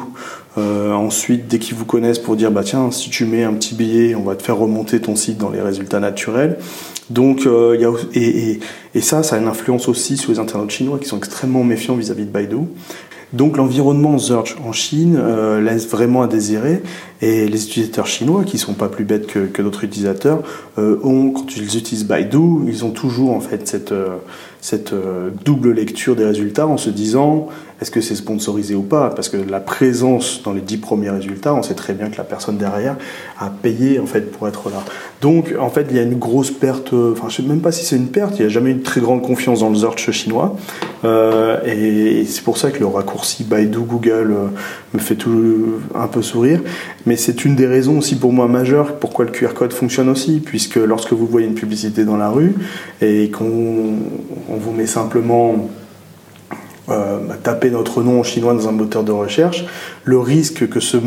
Euh, 0.57 0.91
ensuite, 0.91 1.47
dès 1.47 1.59
qu'ils 1.59 1.75
vous 1.75 1.85
connaissent 1.85 2.19
pour 2.19 2.35
dire 2.35 2.51
bah 2.51 2.63
tiens, 2.63 2.91
si 2.91 3.09
tu 3.09 3.25
mets 3.25 3.43
un 3.43 3.53
petit 3.53 3.73
billet, 3.73 4.15
on 4.15 4.23
va 4.23 4.35
te 4.35 4.43
faire 4.43 4.57
remonter 4.57 4.99
ton 4.99 5.15
site 5.15 5.37
dans 5.37 5.49
les 5.49 5.61
résultats 5.61 5.99
naturels. 5.99 6.57
Donc, 7.09 7.45
euh, 7.45 7.77
y 7.79 7.85
a, 7.85 7.91
et, 8.13 8.59
et, 8.95 9.01
ça, 9.01 9.23
ça 9.23 9.35
a 9.35 9.39
une 9.39 9.47
influence 9.47 9.87
aussi 9.89 10.17
sur 10.17 10.31
les 10.31 10.39
internautes 10.39 10.71
chinois 10.71 10.97
qui 10.97 11.07
sont 11.07 11.17
extrêmement 11.17 11.63
méfiants 11.63 11.95
vis-à-vis 11.95 12.23
-vis 12.23 12.27
de 12.27 12.31
Baidu. 12.31 12.57
Donc 13.33 13.55
l'environnement 13.55 14.17
search 14.17 14.57
en 14.65 14.73
Chine 14.73 15.17
euh, 15.17 15.61
laisse 15.61 15.87
vraiment 15.87 16.21
à 16.21 16.27
désirer. 16.27 16.81
Et 17.21 17.47
les 17.47 17.65
utilisateurs 17.65 18.07
chinois, 18.07 18.43
qui 18.43 18.57
sont 18.57 18.73
pas 18.73 18.89
plus 18.89 19.05
bêtes 19.05 19.27
que, 19.27 19.45
que 19.45 19.61
d'autres 19.61 19.83
utilisateurs, 19.83 20.41
euh, 20.77 20.99
ont, 21.03 21.31
quand 21.31 21.55
ils 21.55 21.77
utilisent 21.77 22.05
Baidu, 22.05 22.67
ils 22.67 22.83
ont 22.83 22.91
toujours 22.91 23.31
en 23.31 23.39
fait 23.39 23.67
cette, 23.67 23.91
euh, 23.91 24.17
cette 24.59 24.93
double 25.45 25.71
lecture 25.71 26.15
des 26.15 26.25
résultats 26.25 26.67
en 26.67 26.77
se 26.77 26.89
disant 26.89 27.47
est-ce 27.81 27.89
que 27.89 27.99
c'est 27.99 28.15
sponsorisé 28.15 28.75
ou 28.75 28.83
pas? 28.83 29.09
Parce 29.09 29.27
que 29.27 29.37
la 29.37 29.59
présence 29.59 30.43
dans 30.43 30.53
les 30.53 30.61
dix 30.61 30.77
premiers 30.77 31.09
résultats, 31.09 31.55
on 31.55 31.63
sait 31.63 31.73
très 31.73 31.93
bien 31.93 32.11
que 32.11 32.17
la 32.17 32.23
personne 32.23 32.57
derrière 32.57 32.95
a 33.39 33.49
payé 33.49 33.99
en 33.99 34.05
fait 34.05 34.31
pour 34.31 34.47
être 34.47 34.69
là. 34.69 34.83
Donc 35.19 35.55
en 35.59 35.69
fait, 35.69 35.87
il 35.89 35.95
y 35.95 35.99
a 35.99 36.03
une 36.03 36.19
grosse 36.19 36.51
perte. 36.51 36.93
Enfin, 36.93 37.27
je 37.29 37.37
sais 37.37 37.43
même 37.43 37.61
pas 37.61 37.71
si 37.71 37.83
c'est 37.83 37.95
une 37.95 38.09
perte. 38.09 38.35
Il 38.37 38.41
n'y 38.41 38.45
a 38.45 38.49
jamais 38.49 38.69
eu 38.69 38.75
de 38.75 38.83
très 38.83 39.01
grande 39.01 39.23
confiance 39.23 39.61
dans 39.61 39.69
le 39.69 39.75
search 39.75 40.11
chinois, 40.11 40.55
euh, 41.05 41.59
et 41.65 42.23
c'est 42.25 42.43
pour 42.43 42.59
ça 42.59 42.69
que 42.69 42.79
le 42.79 42.85
raccourci 42.85 43.43
Baidu 43.43 43.79
Google 43.79 44.31
euh, 44.31 44.47
me 44.93 44.99
fait 44.99 45.15
tout 45.15 45.81
un 45.95 46.07
peu 46.07 46.21
sourire. 46.21 46.61
Mais 47.07 47.15
c'est 47.15 47.45
une 47.45 47.55
des 47.55 47.65
raisons 47.65 47.97
aussi 47.97 48.15
pour 48.15 48.31
moi 48.31 48.47
majeures 48.47 48.97
pourquoi 48.97 49.25
le 49.25 49.31
QR 49.31 49.55
code 49.55 49.73
fonctionne 49.73 50.09
aussi, 50.09 50.39
puisque 50.39 50.75
lorsque 50.75 51.13
vous 51.13 51.25
voyez 51.25 51.47
une 51.47 51.55
publicité 51.55 52.05
dans 52.05 52.17
la 52.17 52.29
rue 52.29 52.53
et 53.01 53.31
qu'on 53.31 53.95
vous 54.49 54.71
met 54.71 54.85
simplement 54.85 55.67
euh, 56.91 57.17
bah, 57.27 57.35
taper 57.41 57.69
notre 57.69 58.03
nom 58.03 58.23
chinois 58.23 58.53
dans 58.53 58.67
un 58.67 58.71
moteur 58.71 59.03
de 59.03 59.11
recherche, 59.11 59.65
le 60.03 60.19
risque 60.19 60.67
que 60.69 60.79
ce, 60.79 60.97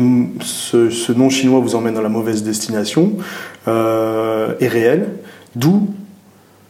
ce, 0.41 1.11
nom 1.11 1.29
chinois 1.29 1.59
vous 1.59 1.75
emmène 1.75 1.93
dans 1.93 2.01
la 2.01 2.09
mauvaise 2.09 2.43
destination 2.43 3.13
euh, 3.67 4.53
est 4.59 4.67
réel, 4.67 5.09
d'où 5.55 5.89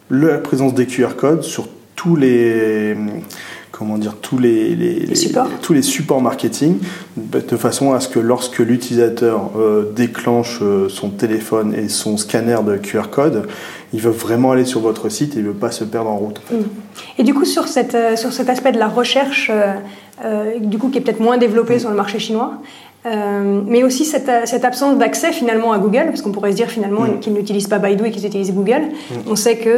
la 0.10 0.38
présence 0.38 0.74
des 0.74 0.86
QR 0.86 1.16
codes 1.18 1.44
sur 1.44 1.68
tous 1.96 2.16
les 2.16 2.96
comment 3.72 3.98
dire 3.98 4.16
tous 4.22 4.38
les, 4.38 5.14
supports. 5.16 5.50
tous 5.62 5.74
les 5.74 5.82
supports 5.82 6.22
marketing 6.22 6.78
de 7.18 7.58
façon 7.58 7.92
à 7.92 8.00
ce 8.00 8.08
que 8.08 8.20
lorsque 8.20 8.60
l'utilisateur 8.60 9.52
euh, 9.58 9.92
déclenche 9.94 10.62
son 10.88 11.10
téléphone 11.10 11.74
et 11.74 11.90
son 11.90 12.16
scanner 12.16 12.58
de 12.66 12.78
QR 12.78 13.10
code 13.12 13.48
il 13.96 14.02
veut 14.02 14.12
vraiment 14.12 14.52
aller 14.52 14.66
sur 14.66 14.82
votre 14.82 15.08
site 15.08 15.38
et 15.38 15.40
il 15.40 15.46
veut 15.46 15.54
pas 15.54 15.72
se 15.72 15.86
perdre 15.86 16.10
en 16.10 16.18
route. 16.18 16.42
Mm. 16.52 16.56
Et 17.18 17.24
du 17.24 17.34
coup, 17.34 17.46
sur, 17.46 17.70
cette, 17.70 17.96
euh, 17.96 18.18
sur 18.18 18.34
cet 18.34 18.50
aspect 18.50 18.74
de 18.74 18.78
la 18.78 18.90
recherche, 18.90 19.50
euh, 19.54 19.74
euh, 20.26 20.60
du 20.60 20.78
coup, 20.78 20.90
qui 20.90 20.98
est 20.98 21.02
peut-être 21.02 21.22
moins 21.22 21.38
développé 21.38 21.78
mm. 21.78 21.80
sur 21.80 21.90
le 21.90 21.96
marché 21.96 22.20
chinois, 22.20 22.56
mais 23.68 23.84
aussi 23.84 24.04
cette, 24.04 24.32
cette 24.46 24.66
absence 24.66 24.98
d'accès 24.98 25.32
finalement 25.32 25.72
à 25.74 25.78
Google, 25.78 26.06
parce 26.08 26.24
qu'on 26.24 26.32
pourrait 26.32 26.52
se 26.52 26.56
dire 26.56 26.70
finalement 26.70 27.02
mm. 27.02 27.20
qu'ils 27.20 27.34
n'utilisent 27.34 27.68
pas 27.68 27.78
Baidu 27.78 28.04
et 28.08 28.12
qu'ils 28.12 28.26
utilisent 28.26 28.54
Google. 28.54 28.82
On 29.28 29.36
sait 29.36 29.58
que 29.58 29.70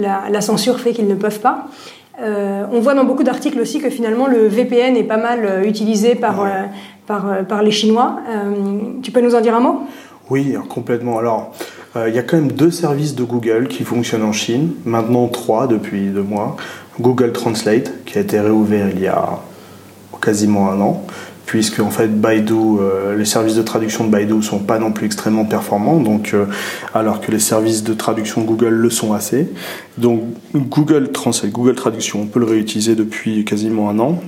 la, 0.00 0.40
censure 0.40 0.80
fait 0.80 0.92
qu'ils 0.92 1.06
ne 1.06 1.14
peuvent 1.14 1.40
pas. 1.40 1.66
on 2.18 2.80
voit 2.80 2.94
dans 2.94 3.04
beaucoup 3.04 3.22
d'articles 3.22 3.60
aussi 3.60 3.80
que 3.80 3.90
finalement 3.90 4.26
le 4.26 4.48
VPN 4.48 4.96
est 4.96 5.04
pas 5.04 5.18
mal 5.18 5.62
utilisé 5.66 6.14
par, 6.14 6.42
par, 7.06 7.44
par 7.46 7.62
les 7.62 7.70
Chinois. 7.70 8.16
tu 9.02 9.10
peux 9.10 9.20
nous 9.20 9.34
en 9.34 9.42
dire 9.42 9.54
un 9.54 9.60
mot? 9.60 9.80
Oui, 10.30 10.54
complètement. 10.70 11.18
Alors, 11.18 11.52
il 11.96 12.14
y 12.14 12.18
a 12.18 12.22
quand 12.22 12.36
même 12.36 12.50
deux 12.50 12.72
services 12.72 13.14
de 13.14 13.22
Google 13.22 13.68
qui 13.68 13.84
fonctionnent 13.84 14.24
en 14.24 14.32
Chine, 14.32 14.72
maintenant 14.84 15.28
trois 15.28 15.68
depuis 15.68 16.08
deux 16.08 16.22
mois. 16.22 16.56
Google 17.00 17.32
Translate, 17.32 18.04
qui 18.04 18.18
a 18.18 18.20
été 18.20 18.40
réouvert 18.40 18.88
il 18.90 19.00
y 19.00 19.06
a 19.06 19.40
quasiment 20.20 20.70
un 20.70 20.80
an, 20.80 21.06
puisque 21.46 21.78
en 21.80 21.90
fait 21.90 22.08
Baidu, 22.08 22.54
euh, 22.54 23.16
les 23.16 23.24
services 23.24 23.54
de 23.54 23.62
traduction 23.62 24.04
de 24.04 24.10
Baidu 24.10 24.42
sont 24.42 24.58
pas 24.58 24.78
non 24.78 24.90
plus 24.90 25.06
extrêmement 25.06 25.44
performants, 25.44 26.00
donc 26.00 26.34
euh, 26.34 26.46
alors 26.94 27.20
que 27.20 27.30
les 27.30 27.38
services 27.38 27.84
de 27.84 27.94
traduction 27.94 28.42
Google 28.42 28.74
le 28.74 28.90
sont 28.90 29.12
assez. 29.12 29.48
Donc 29.98 30.22
Google 30.54 31.12
Translate, 31.12 31.52
Google 31.52 31.74
Traduction, 31.76 32.22
on 32.22 32.26
peut 32.26 32.40
le 32.40 32.46
réutiliser 32.46 32.96
depuis 32.96 33.44
quasiment 33.44 33.88
un 33.88 33.98
an. 34.00 34.20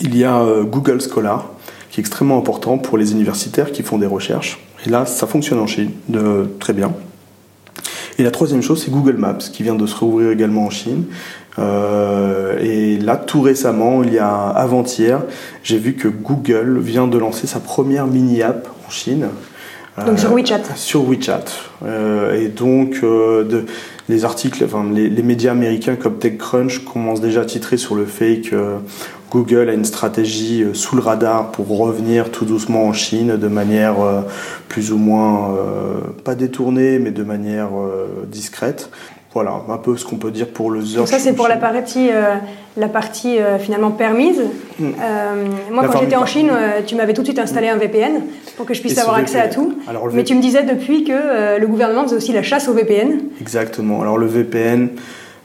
Il 0.00 0.16
y 0.16 0.24
a 0.24 0.44
Google 0.62 1.00
Scholar, 1.00 1.48
qui 1.90 2.00
est 2.00 2.02
extrêmement 2.02 2.38
important 2.38 2.78
pour 2.78 2.98
les 2.98 3.12
universitaires 3.12 3.72
qui 3.72 3.82
font 3.82 3.96
des 3.96 4.06
recherches. 4.06 4.65
Et 4.86 4.90
là, 4.90 5.06
ça 5.06 5.26
fonctionne 5.26 5.58
en 5.58 5.66
Chine 5.66 5.90
de, 6.08 6.48
très 6.60 6.72
bien. 6.72 6.92
Et 8.18 8.22
la 8.22 8.30
troisième 8.30 8.62
chose, 8.62 8.82
c'est 8.82 8.90
Google 8.90 9.16
Maps, 9.16 9.34
qui 9.34 9.62
vient 9.62 9.74
de 9.74 9.86
se 9.86 9.96
rouvrir 9.96 10.30
également 10.30 10.64
en 10.64 10.70
Chine. 10.70 11.04
Euh, 11.58 12.58
et 12.60 12.96
là, 12.98 13.16
tout 13.16 13.42
récemment, 13.42 14.02
il 14.02 14.12
y 14.12 14.18
a 14.18 14.48
avant-hier, 14.48 15.22
j'ai 15.62 15.78
vu 15.78 15.94
que 15.94 16.08
Google 16.08 16.78
vient 16.78 17.06
de 17.06 17.18
lancer 17.18 17.46
sa 17.46 17.60
première 17.60 18.06
mini-app 18.06 18.68
en 18.86 18.90
Chine. 18.90 19.26
Donc 20.06 20.18
sur 20.18 20.32
WeChat. 20.32 20.56
Euh, 20.56 20.74
sur 20.74 21.08
WeChat. 21.08 21.44
Euh, 21.84 22.38
et 22.38 22.48
donc, 22.48 23.00
de, 23.00 23.64
les 24.08 24.24
articles, 24.24 24.62
enfin, 24.64 24.84
les, 24.92 25.08
les, 25.08 25.22
médias 25.22 25.52
américains 25.52 25.96
comme 25.96 26.18
TechCrunch 26.18 26.84
commencent 26.84 27.22
déjà 27.22 27.40
à 27.40 27.44
titrer 27.46 27.78
sur 27.78 27.94
le 27.94 28.04
fait 28.04 28.42
que 28.42 28.76
Google 29.36 29.68
a 29.68 29.74
une 29.74 29.84
stratégie 29.84 30.62
euh, 30.62 30.72
sous 30.72 30.96
le 30.96 31.02
radar 31.02 31.50
pour 31.52 31.68
revenir 31.76 32.30
tout 32.30 32.46
doucement 32.46 32.86
en 32.86 32.94
Chine 32.94 33.36
de 33.36 33.48
manière 33.48 34.00
euh, 34.00 34.22
plus 34.68 34.92
ou 34.92 34.96
moins, 34.96 35.50
euh, 35.50 36.00
pas 36.24 36.34
détournée, 36.34 36.98
mais 36.98 37.10
de 37.10 37.22
manière 37.22 37.68
discrète. 38.28 38.88
Voilà, 39.34 39.60
un 39.68 39.76
peu 39.76 39.98
ce 39.98 40.06
qu'on 40.06 40.16
peut 40.16 40.30
dire 40.30 40.48
pour 40.48 40.70
le 40.70 40.80
Donc 40.80 41.08
ça, 41.08 41.18
c'est 41.18 41.34
pour 41.34 41.46
la 41.46 41.58
partie, 41.58 42.08
euh, 42.10 42.36
la 42.78 42.88
partie 42.88 43.38
euh, 43.38 43.58
finalement 43.58 43.90
permise. 43.90 44.40
Mm. 44.78 44.84
Euh, 44.86 45.44
moi, 45.70 45.86
quand 45.86 46.00
j'étais 46.00 46.16
en 46.16 46.24
Chine, 46.24 46.50
tu 46.86 46.94
m'avais 46.94 47.12
tout 47.12 47.20
de 47.20 47.26
suite 47.26 47.38
installé 47.38 47.68
un 47.68 47.76
VPN 47.76 48.22
pour 48.56 48.64
que 48.64 48.72
je 48.72 48.80
puisse 48.80 48.96
avoir 48.96 49.16
accès 49.16 49.38
à 49.38 49.48
tout. 49.48 49.74
Mais 50.14 50.24
tu 50.24 50.34
me 50.34 50.40
disais 50.40 50.62
depuis 50.62 51.04
que 51.04 51.58
le 51.58 51.66
gouvernement 51.66 52.04
faisait 52.04 52.16
aussi 52.16 52.32
la 52.32 52.42
chasse 52.42 52.66
au 52.68 52.72
VPN. 52.72 53.18
Exactement. 53.38 54.00
Alors 54.00 54.16
le 54.16 54.26
VPN, 54.26 54.88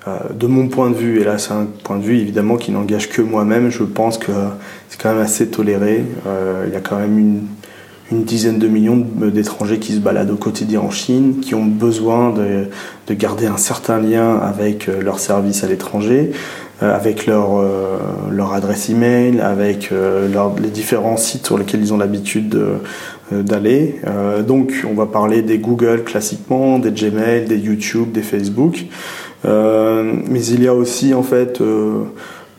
de 0.07 0.47
mon 0.47 0.67
point 0.67 0.89
de 0.89 0.95
vue, 0.95 1.21
et 1.21 1.23
là 1.23 1.37
c'est 1.37 1.51
un 1.51 1.67
point 1.83 1.97
de 1.97 2.03
vue 2.03 2.17
évidemment 2.17 2.57
qui 2.57 2.71
n'engage 2.71 3.09
que 3.09 3.21
moi-même, 3.21 3.69
je 3.69 3.83
pense 3.83 4.17
que 4.17 4.31
c'est 4.89 4.99
quand 4.99 5.13
même 5.13 5.21
assez 5.21 5.47
toléré. 5.47 6.03
Il 6.65 6.73
y 6.73 6.75
a 6.75 6.79
quand 6.79 6.97
même 6.97 7.45
une 8.11 8.23
dizaine 8.23 8.59
de 8.59 8.67
millions 8.67 8.97
d'étrangers 8.97 9.79
qui 9.79 9.93
se 9.93 9.99
baladent 9.99 10.31
au 10.31 10.35
quotidien 10.35 10.81
en 10.81 10.91
Chine, 10.91 11.39
qui 11.41 11.55
ont 11.55 11.65
besoin 11.65 12.33
de, 12.33 12.67
garder 13.13 13.45
un 13.45 13.57
certain 13.57 13.99
lien 13.99 14.37
avec 14.37 14.87
euh, 14.87 15.01
leur 15.01 15.19
service 15.19 15.65
à 15.65 15.67
l'étranger, 15.67 16.31
euh, 16.81 16.95
avec 16.95 17.25
leur, 17.25 17.57
euh, 17.57 17.97
leur 18.31 18.53
adresse 18.53 18.89
email, 18.89 19.41
avec 19.41 19.91
les 19.91 20.69
différents 20.69 21.17
sites 21.17 21.45
sur 21.45 21.57
lesquels 21.57 21.81
ils 21.81 21.93
ont 21.93 21.97
l'habitude 21.97 22.57
d'aller. 23.31 23.95
donc 24.45 24.85
on 24.89 24.93
va 24.93 25.05
parler 25.05 25.41
des 25.41 25.57
Google 25.57 26.03
classiquement, 26.03 26.79
des 26.79 26.91
Gmail, 26.91 27.45
des 27.45 27.57
YouTube, 27.57 28.11
des 28.11 28.23
Facebook. 28.23 28.85
Mais 29.43 30.45
il 30.45 30.63
y 30.63 30.67
a 30.67 30.73
aussi 30.73 31.13
en 31.13 31.23
fait 31.23 31.61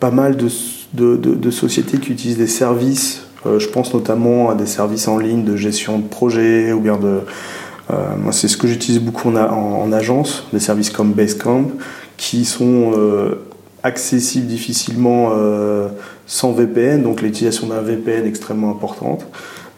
pas 0.00 0.10
mal 0.10 0.36
de, 0.36 1.50
sociétés 1.50 1.98
qui 1.98 2.12
utilisent 2.12 2.38
des 2.38 2.46
services 2.46 3.22
euh, 3.46 3.58
je 3.58 3.68
pense 3.68 3.92
notamment 3.92 4.50
à 4.50 4.54
des 4.54 4.66
services 4.66 5.08
en 5.08 5.18
ligne 5.18 5.44
de 5.44 5.56
gestion 5.56 5.98
de 5.98 6.06
projet 6.06 6.72
ou 6.72 6.80
bien 6.80 6.96
de. 6.96 7.20
Euh, 7.90 7.94
c'est 8.30 8.48
ce 8.48 8.56
que 8.56 8.68
j'utilise 8.68 9.00
beaucoup 9.00 9.28
en, 9.28 9.92
agence, 9.92 10.46
des 10.52 10.60
services 10.60 10.90
comme 10.90 11.12
Basecamp, 11.12 11.72
qui 12.16 12.44
sont 12.44 12.92
euh, 12.96 13.44
accessibles 13.82 14.46
difficilement 14.46 15.32
sans 16.26 16.52
VPN, 16.52 17.02
donc 17.02 17.20
l'utilisation 17.20 17.66
d'un 17.66 17.80
VPN 17.80 18.24
extrêmement 18.24 18.70
importante. 18.70 19.26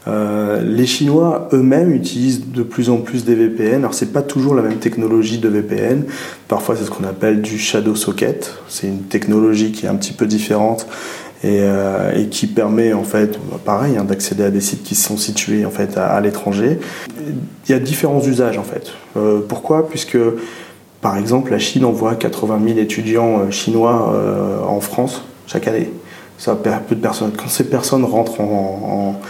Les 0.07 0.87
Chinois 0.87 1.49
eux-mêmes 1.53 1.93
utilisent 1.93 2.51
de 2.51 2.63
plus 2.63 2.91
en 2.91 2.99
plus 2.99 3.25
des 3.25 3.35
VPN. 3.35 3.77
Alors 3.77 3.95
c'est 3.95 4.13
pas 4.13 4.23
toujours 4.23 4.55
la 4.55 4.63
même 4.63 4.77
technologie 4.77 5.39
de 5.39 5.49
VPN. 5.49 6.05
Parfois 6.49 6.77
c'est 6.77 6.85
ce 6.85 6.91
qu'on 6.91 7.05
appelle 7.05 7.41
du 7.41 7.59
shadow 7.59 7.95
socket. 7.95 8.55
C'est 8.69 8.87
une 8.87 9.03
technologie 9.03 9.73
qui 9.73 9.87
est 9.87 9.89
un 9.89 9.97
petit 9.97 10.13
peu 10.13 10.27
différente 10.27 10.87
euh, 11.45 12.13
et, 12.17 12.29
qui 12.29 12.47
permet 12.47 12.93
en 12.95 13.05
fait, 13.05 13.39
pareil, 13.65 13.97
hein, 13.99 14.05
d'accéder 14.05 14.45
à 14.45 14.51
des 14.51 14.63
sites 14.63 14.83
qui 14.83 14.95
sont 14.95 15.17
situés 15.17 15.67
en 15.67 15.71
fait 15.71 15.99
à, 15.99 16.19
l'étranger. 16.21 16.79
Il 17.19 17.73
y 17.73 17.75
a 17.75 17.79
différents 17.79 18.23
usages 18.23 18.57
en 18.57 18.63
fait. 18.63 18.93
Euh, 19.17 19.41
pourquoi? 19.47 19.89
Puisque 19.89 20.19
par 21.03 21.19
exemple, 21.19 21.51
la 21.51 21.59
Chine 21.59 21.85
envoie 21.85 22.15
80 22.15 22.61
000 22.67 22.79
étudiants 22.79 23.41
euh, 23.41 23.51
chinois 23.51 24.15
en 24.67 24.81
France 24.81 25.23
chaque 25.47 25.69
année. 25.69 25.91
Ça 26.39 26.55
peu 26.55 26.95
de 26.95 27.01
personnes. 27.01 27.33
Quand 27.37 27.49
ces 27.49 27.65
personnes 27.65 28.05
rentrent 28.05 28.41
en, 28.41 29.15
en 29.15 29.21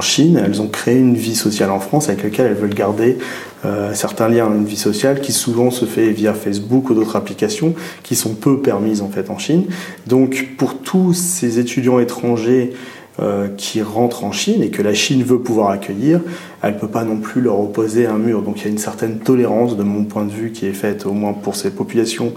Chine, 0.00 0.40
elles 0.44 0.62
ont 0.62 0.68
créé 0.68 0.98
une 0.98 1.14
vie 1.14 1.34
sociale 1.34 1.70
en 1.70 1.80
France 1.80 2.08
avec 2.08 2.22
laquelle 2.22 2.46
elles 2.46 2.56
veulent 2.56 2.74
garder 2.74 3.18
euh, 3.64 3.92
certains 3.94 4.28
liens, 4.28 4.48
une 4.52 4.64
vie 4.64 4.76
sociale 4.76 5.20
qui 5.20 5.32
souvent 5.32 5.70
se 5.70 5.84
fait 5.84 6.10
via 6.10 6.34
Facebook 6.34 6.90
ou 6.90 6.94
d'autres 6.94 7.16
applications 7.16 7.74
qui 8.02 8.16
sont 8.16 8.34
peu 8.34 8.60
permises 8.60 9.02
en 9.02 9.08
fait 9.08 9.30
en 9.30 9.38
Chine. 9.38 9.66
Donc 10.06 10.48
pour 10.56 10.78
tous 10.78 11.12
ces 11.12 11.58
étudiants 11.58 11.98
étrangers 11.98 12.72
euh, 13.20 13.48
qui 13.56 13.82
rentrent 13.82 14.24
en 14.24 14.32
Chine 14.32 14.62
et 14.62 14.70
que 14.70 14.80
la 14.80 14.94
Chine 14.94 15.22
veut 15.22 15.38
pouvoir 15.38 15.68
accueillir, 15.68 16.20
elle 16.62 16.74
ne 16.74 16.78
peut 16.78 16.88
pas 16.88 17.04
non 17.04 17.18
plus 17.18 17.42
leur 17.42 17.60
opposer 17.60 18.06
un 18.06 18.18
mur. 18.18 18.42
Donc 18.42 18.60
il 18.60 18.64
y 18.64 18.66
a 18.68 18.70
une 18.70 18.78
certaine 18.78 19.18
tolérance 19.18 19.76
de 19.76 19.82
mon 19.82 20.04
point 20.04 20.24
de 20.24 20.32
vue 20.32 20.50
qui 20.50 20.66
est 20.66 20.72
faite 20.72 21.04
au 21.04 21.12
moins 21.12 21.34
pour 21.34 21.54
ces 21.54 21.70
populations 21.70 22.32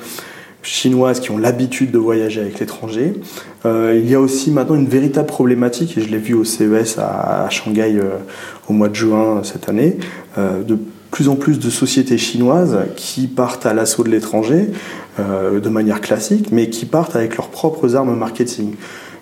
chinoises 0.66 1.20
qui 1.20 1.32
ont 1.32 1.38
l'habitude 1.38 1.92
de 1.92 1.98
voyager 1.98 2.42
avec 2.42 2.60
l'étranger. 2.60 3.14
Euh, 3.66 4.00
il 4.02 4.10
y 4.10 4.16
a 4.16 4.20
aussi 4.20 4.52
maintenant 4.52 4.76
une 4.76 4.88
véritable 4.88 5.28
problématique, 5.28 5.98
et 5.98 6.02
je 6.02 6.10
l'ai 6.10 6.18
vu 6.18 6.34
au 6.34 6.44
CES 6.44 6.98
à, 6.98 7.48
Shanghai 7.50 7.96
euh, 7.96 8.18
au 8.68 8.74
mois 8.74 8.90
de 8.90 8.96
juin 8.96 9.42
cette 9.44 9.70
année, 9.70 9.98
euh, 10.38 10.64
de 10.64 10.78
plus 11.12 11.30
en 11.30 11.36
plus 11.36 11.60
de 11.60 11.70
sociétés 11.70 12.18
chinoises 12.18 12.78
qui 12.96 13.28
partent 13.28 13.66
à 13.66 13.74
l'assaut 13.74 14.04
de 14.04 14.10
l'étranger 14.10 14.68
de 15.18 15.70
manière 15.70 16.02
classique, 16.02 16.50
mais 16.52 16.70
qui 16.70 16.86
partent 16.86 17.16
avec 17.16 17.38
leurs 17.38 17.48
propres 17.48 17.96
armes 17.96 18.14
marketing, 18.18 18.74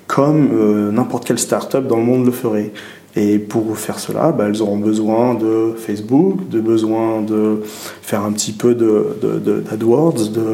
comme 0.07 0.91
n'importe 0.91 1.25
quelle 1.25 1.37
start-up 1.37 1.85
dans 1.85 1.97
le 1.97 2.03
monde 2.03 2.25
le 2.25 2.31
ferait. 2.31 2.71
Et 3.15 3.37
pour 3.37 3.77
faire 3.77 3.99
cela, 3.99 4.31
bah, 4.31 4.45
elles 4.47 4.61
auront 4.63 4.77
besoin 4.77 5.35
de 5.35 5.75
Facebook, 5.77 6.49
de 6.49 6.59
besoin 6.59 7.21
de 7.21 7.61
faire 8.01 8.23
un 8.23 8.31
petit 8.31 8.53
peu 8.53 8.73
d'AdWords, 8.73 10.13
de, 10.13 10.25
de, 10.29 10.45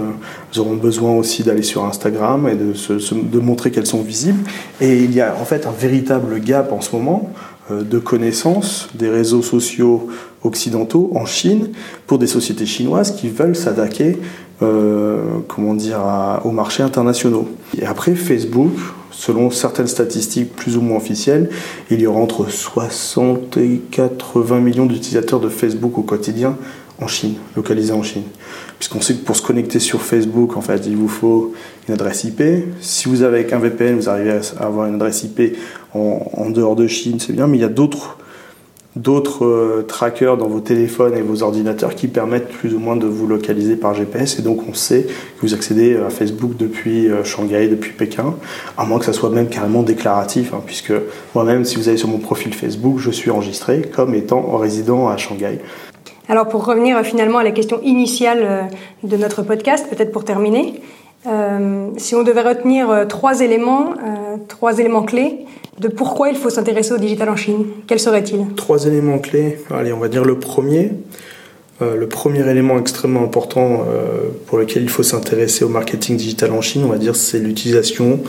elles 0.52 0.60
auront 0.60 0.76
besoin 0.76 1.14
aussi 1.14 1.44
d'aller 1.44 1.64
sur 1.64 1.86
Instagram 1.86 2.50
et 2.50 2.56
de, 2.56 3.40
montrer 3.40 3.72
qu'elles 3.72 3.86
sont 3.86 4.02
visibles. 4.02 4.44
Et 4.82 5.04
il 5.04 5.14
y 5.14 5.22
a 5.22 5.36
en 5.40 5.46
fait 5.46 5.68
un 5.68 5.72
véritable 5.72 6.42
gap 6.42 6.74
en 6.74 6.82
ce 6.82 6.94
moment 6.94 7.32
euh, 7.72 7.84
de 7.84 7.98
connaissances 7.98 8.90
des 8.94 9.10
réseaux 9.10 9.42
sociaux 9.42 10.10
occidentaux 10.44 11.12
en 11.16 11.26
Chine 11.26 11.70
pour 12.08 12.20
des 12.20 12.28
sociétés 12.28 12.66
chinoises 12.66 13.16
qui 13.16 13.30
veulent 13.30 13.56
s'attaquer 13.56 14.18
euh, 14.62 15.22
comment 15.48 15.74
dire, 15.74 16.02
aux 16.44 16.52
marchés 16.52 16.84
internationaux. 16.84 17.48
Et 17.78 17.86
après, 17.86 18.16
Facebook, 18.16 18.74
selon 19.20 19.52
certaines 19.52 19.88
statistiques 19.88 20.56
plus 20.56 20.78
ou 20.78 20.82
moins 20.82 20.96
officielles, 20.96 21.50
il 21.92 22.00
y 22.00 22.08
aura 22.08 22.22
entre 22.22 22.50
60 22.50 23.58
et 23.58 23.82
80 23.92 24.62
millions 24.62 24.86
d'utilisateurs 24.86 25.42
de 25.42 25.50
Facebook 25.50 25.98
au 25.98 26.04
quotidien 26.04 26.56
en 27.02 27.08
Chine, 27.08 27.34
localisés 27.58 27.92
en 27.92 28.02
Chine. 28.02 28.24
Puisqu'on 28.78 29.02
sait 29.02 29.16
que 29.16 29.26
pour 29.26 29.36
se 29.36 29.42
connecter 29.42 29.80
sur 29.80 30.02
Facebook, 30.02 30.56
en 30.56 30.62
fait, 30.62 30.86
il 30.86 30.96
vous 30.96 31.10
faut 31.10 31.54
une 31.90 31.96
adresse 31.96 32.24
IP. 32.24 32.42
Si 32.80 33.10
vous 33.10 33.24
avez 33.24 33.52
un 33.52 33.60
VPN, 33.60 33.98
vous 33.98 34.08
arrivez 34.08 34.40
à 34.58 34.64
avoir 34.64 34.88
une 34.88 34.96
adresse 34.96 35.24
IP 35.24 35.58
en 35.94 36.50
dehors 36.50 36.78
de 36.78 36.88
Chine, 36.88 37.20
c'est 37.20 37.34
bien, 37.34 37.48
mais 37.48 37.58
il 37.58 37.62
y 37.62 37.66
a 37.66 37.70
d'autres 37.70 38.19
d'autres 38.96 39.46
euh, 39.46 39.86
trackers 39.88 40.38
dans 40.38 40.48
vos 40.48 40.60
téléphones 40.60 41.16
et 41.16 41.22
vos 41.22 41.44
ordinateurs 41.44 41.94
qui 41.94 42.08
permettent 42.08 42.50
plus 42.50 42.74
ou 42.74 42.80
moins 42.80 42.96
de 42.96 43.06
vous 43.06 43.28
localiser 43.28 43.76
par 43.76 43.94
GPS 43.94 44.40
et 44.40 44.42
donc 44.42 44.68
on 44.68 44.74
sait 44.74 45.04
que 45.04 45.42
vous 45.42 45.54
accédez 45.54 45.96
à 45.98 46.10
Facebook 46.10 46.58
depuis 46.58 47.08
euh, 47.08 47.24
Shanghai, 47.24 47.68
depuis 47.68 47.92
Pékin, 47.92 48.36
à 48.78 48.86
moins 48.86 48.98
que 48.98 49.06
ça 49.06 49.14
soit 49.14 49.30
même 49.30 49.48
carrément 49.48 49.84
déclaratif, 49.84 50.54
hein, 50.54 50.62
puisque 50.66 50.94
moi-même, 51.36 51.66
si 51.66 51.76
vous 51.76 51.88
allez 51.88 51.98
sur 51.98 52.10
mon 52.10 52.18
profil 52.18 52.54
Facebook, 52.54 52.98
je 52.98 53.12
suis 53.12 53.30
enregistré 53.30 53.84
comme 53.84 54.16
étant 54.16 54.58
résident 54.58 55.08
à 55.08 55.18
Shanghai. 55.18 55.60
Alors 56.28 56.48
pour 56.48 56.66
revenir 56.66 56.98
euh, 56.98 57.04
finalement 57.04 57.38
à 57.38 57.44
la 57.44 57.52
question 57.52 57.80
initiale 57.84 58.70
de 59.04 59.18
notre 59.18 59.44
podcast, 59.44 59.86
peut-être 59.90 60.12
pour 60.12 60.26
terminer, 60.26 60.82
si 61.24 62.16
on 62.16 62.24
devait 62.24 62.42
retenir 62.42 63.06
trois 63.08 63.42
éléments, 63.42 63.94
trois 64.48 64.80
éléments 64.80 65.04
clés 65.04 65.46
de 65.80 65.88
pourquoi 65.88 66.30
il 66.30 66.36
faut 66.36 66.50
s'intéresser 66.50 66.94
au 66.94 66.98
digital 66.98 67.30
en 67.30 67.36
Chine. 67.36 67.66
Quels 67.88 68.00
seraient-ils? 68.00 68.54
Trois 68.56 68.86
éléments 68.86 69.20
clés. 69.20 69.60
Allez, 69.72 69.94
on 69.94 70.00
va 70.00 70.10
dire 70.10 70.26
le 70.26 70.38
premier. 70.38 70.92
Euh, 71.82 71.96
le 71.96 72.10
premier 72.10 72.48
élément 72.50 72.78
extrêmement 72.78 73.24
important 73.24 73.86
euh, 73.88 74.30
pour 74.48 74.58
lequel 74.58 74.84
il 74.84 74.90
faut 74.90 75.04
s'intéresser 75.04 75.64
au 75.64 75.70
marketing 75.70 76.18
digital 76.18 76.52
en 76.52 76.60
Chine, 76.60 76.84
on 76.84 76.90
va 76.90 76.98
dire, 76.98 77.16
c'est 77.16 77.40
l'utilisation 77.40 78.20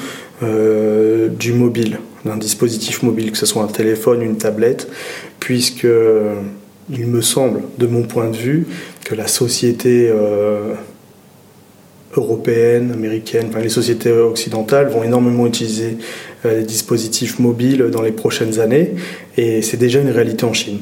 euh, 0.45 1.27
du 1.29 1.53
mobile, 1.53 1.99
d'un 2.25 2.37
dispositif 2.37 3.03
mobile, 3.03 3.33
que 3.33 3.39
ce 3.39 3.47
soit 3.47 3.65
un 3.65 3.69
téléphone, 3.69 4.23
une 4.23 4.37
tablette, 4.37 4.89
puisque 5.41 5.89
il 6.91 7.07
me 7.07 7.21
semble, 7.21 7.63
de 7.79 7.89
mon 7.89 8.03
point 8.03 8.29
de 8.29 8.37
vue, 8.37 8.69
que 9.05 9.17
la 9.17 9.27
société 9.27 10.13
européenne, 12.17 12.91
américaine, 12.93 13.47
enfin 13.51 13.61
les 13.61 13.69
sociétés 13.69 14.13
occidentales 14.13 14.89
vont 14.89 15.05
énormément 15.05 15.47
utiliser 15.47 15.97
euh, 16.45 16.59
les 16.59 16.65
dispositifs 16.65 17.39
mobiles 17.39 17.85
dans 17.93 18.03
les 18.03 18.11
prochaines 18.11 18.59
années 18.59 18.95
et 19.37 19.63
c'est 19.63 19.77
déjà 19.77 20.01
une 20.01 20.11
réalité 20.11 20.45
en 20.45 20.53
Chine. 20.53 20.81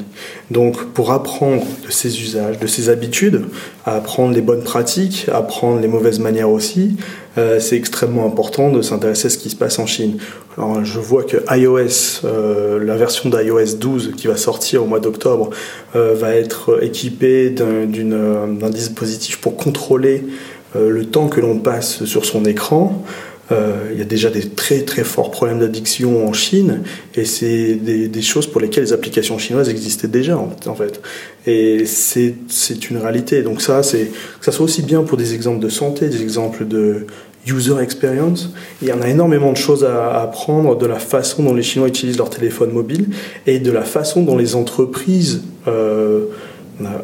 Donc 0.50 0.86
pour 0.94 1.10
apprendre 1.10 1.64
de 1.84 1.90
ces 1.90 2.22
usages, 2.22 2.58
de 2.58 2.66
ces 2.66 2.88
habitudes, 2.88 3.42
à 3.84 3.96
apprendre 3.96 4.34
les 4.34 4.40
bonnes 4.40 4.62
pratiques, 4.62 5.26
à 5.30 5.38
apprendre 5.38 5.80
les 5.80 5.88
mauvaises 5.88 6.18
manières 6.18 6.48
aussi, 6.48 6.96
euh, 7.36 7.60
c'est 7.60 7.76
extrêmement 7.76 8.24
important 8.24 8.70
de 8.70 8.80
s'intéresser 8.80 9.26
à 9.26 9.30
ce 9.30 9.36
qui 9.36 9.50
se 9.50 9.56
passe 9.56 9.78
en 9.78 9.86
Chine. 9.86 10.16
Alors 10.56 10.82
je 10.82 10.98
vois 10.98 11.24
que 11.24 11.36
iOS, 11.54 12.24
euh, 12.24 12.82
la 12.82 12.96
version 12.96 13.28
d'iOS 13.28 13.76
12 13.78 14.12
qui 14.16 14.28
va 14.28 14.36
sortir 14.38 14.82
au 14.82 14.86
mois 14.86 15.00
d'octobre, 15.00 15.50
va 15.94 16.34
être 16.34 16.82
équipée 16.82 17.50
d'un 17.50 18.70
dispositif 18.70 19.40
pour 19.40 19.56
contrôler 19.56 20.24
le 20.74 21.04
temps 21.06 21.28
que 21.28 21.40
l'on 21.40 21.58
passe 21.58 22.04
sur 22.04 22.24
son 22.24 22.44
écran. 22.44 23.04
Euh, 23.50 23.88
il 23.92 23.98
y 23.98 24.02
a 24.02 24.04
déjà 24.04 24.28
des 24.28 24.46
très 24.46 24.82
très 24.82 25.04
forts 25.04 25.30
problèmes 25.30 25.60
d'addiction 25.60 26.28
en 26.28 26.34
Chine 26.34 26.82
et 27.14 27.24
c'est 27.24 27.76
des, 27.76 28.22
choses 28.22 28.46
pour 28.46 28.60
lesquelles 28.60 28.84
les 28.84 28.92
applications 28.92 29.38
chinoises 29.38 29.70
existaient 29.70 30.08
déjà 30.08 30.36
en, 30.36 30.74
fait. 30.74 31.00
Et 31.46 31.86
c'est 31.86 32.90
une 32.90 32.98
réalité. 32.98 33.42
Donc 33.42 33.62
ça, 33.62 33.82
c'est 33.82 34.10
que 34.38 34.44
ça 34.44 34.52
soit 34.52 34.64
aussi 34.64 34.82
bien 34.82 35.02
pour 35.02 35.16
des 35.16 35.34
exemples 35.34 35.60
de 35.60 35.70
santé, 35.70 36.08
des 36.08 36.20
exemples 36.20 36.66
de 36.66 37.06
user 37.46 37.80
experience. 37.80 38.50
Il 38.82 38.88
y 38.88 38.92
en 38.92 39.00
a 39.00 39.08
énormément 39.08 39.52
de 39.52 39.56
choses 39.56 39.82
à 39.84 40.20
apprendre 40.20 40.76
de 40.76 40.84
la 40.84 40.98
façon 40.98 41.42
dont 41.42 41.54
les 41.54 41.62
Chinois 41.62 41.88
utilisent 41.88 42.18
leur 42.18 42.28
téléphone 42.28 42.72
mobile 42.72 43.06
et 43.46 43.60
de 43.60 43.72
la 43.72 43.82
façon 43.82 44.22
dont 44.22 44.36
les 44.36 44.56
entreprises 44.56 45.42
euh, 45.66 46.26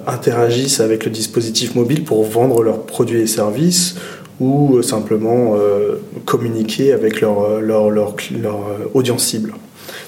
interagissent 0.06 0.80
avec 0.80 1.04
le 1.04 1.10
dispositif 1.10 1.74
mobile 1.74 2.04
pour 2.04 2.24
vendre 2.24 2.62
leurs 2.62 2.82
produits 2.82 3.20
et 3.20 3.26
services 3.26 3.96
ou 4.40 4.82
simplement 4.82 5.56
communiquer 6.24 6.92
avec 6.92 7.20
leur, 7.20 7.60
leur, 7.60 7.90
leur, 7.90 8.16
leur, 8.40 8.60
audience 8.94 9.24
cible. 9.24 9.54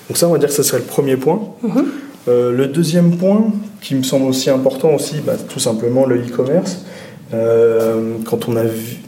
Donc 0.09 0.17
ça, 0.17 0.29
on 0.29 0.33
va 0.33 0.39
dire 0.39 0.49
que 0.49 0.55
ce 0.55 0.63
serait 0.63 0.79
le 0.79 0.85
premier 0.85 1.17
point. 1.17 1.41
Mhm. 1.63 1.85
le 2.27 2.67
deuxième 2.67 3.17
point, 3.17 3.53
qui 3.81 3.95
me 3.95 4.03
semble 4.03 4.27
aussi 4.27 4.51
important 4.51 4.95
aussi, 4.95 5.17
bah, 5.25 5.35
tout 5.49 5.61
simplement 5.61 6.07
le 6.07 6.17
e-commerce. 6.17 6.79
Euh, 7.35 8.15
quand 8.25 8.49
on 8.49 8.57
a 8.57 8.63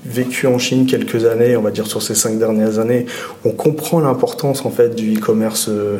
vécu 0.05 0.47
en 0.47 0.59
Chine 0.59 0.87
quelques 0.87 1.25
années, 1.25 1.57
on 1.57 1.63
va 1.63 1.71
dire 1.71 1.87
sur 1.87 2.03
ces 2.03 2.15
cinq 2.15 2.39
dernières 2.39 2.79
années, 2.79 3.07
on 3.45 3.51
comprend 3.51 4.01
l'importance 4.01 4.65
en 4.65 4.71
fait 4.71 4.95
du 4.95 5.15
e-commerce 5.15 5.69
euh, 5.69 5.99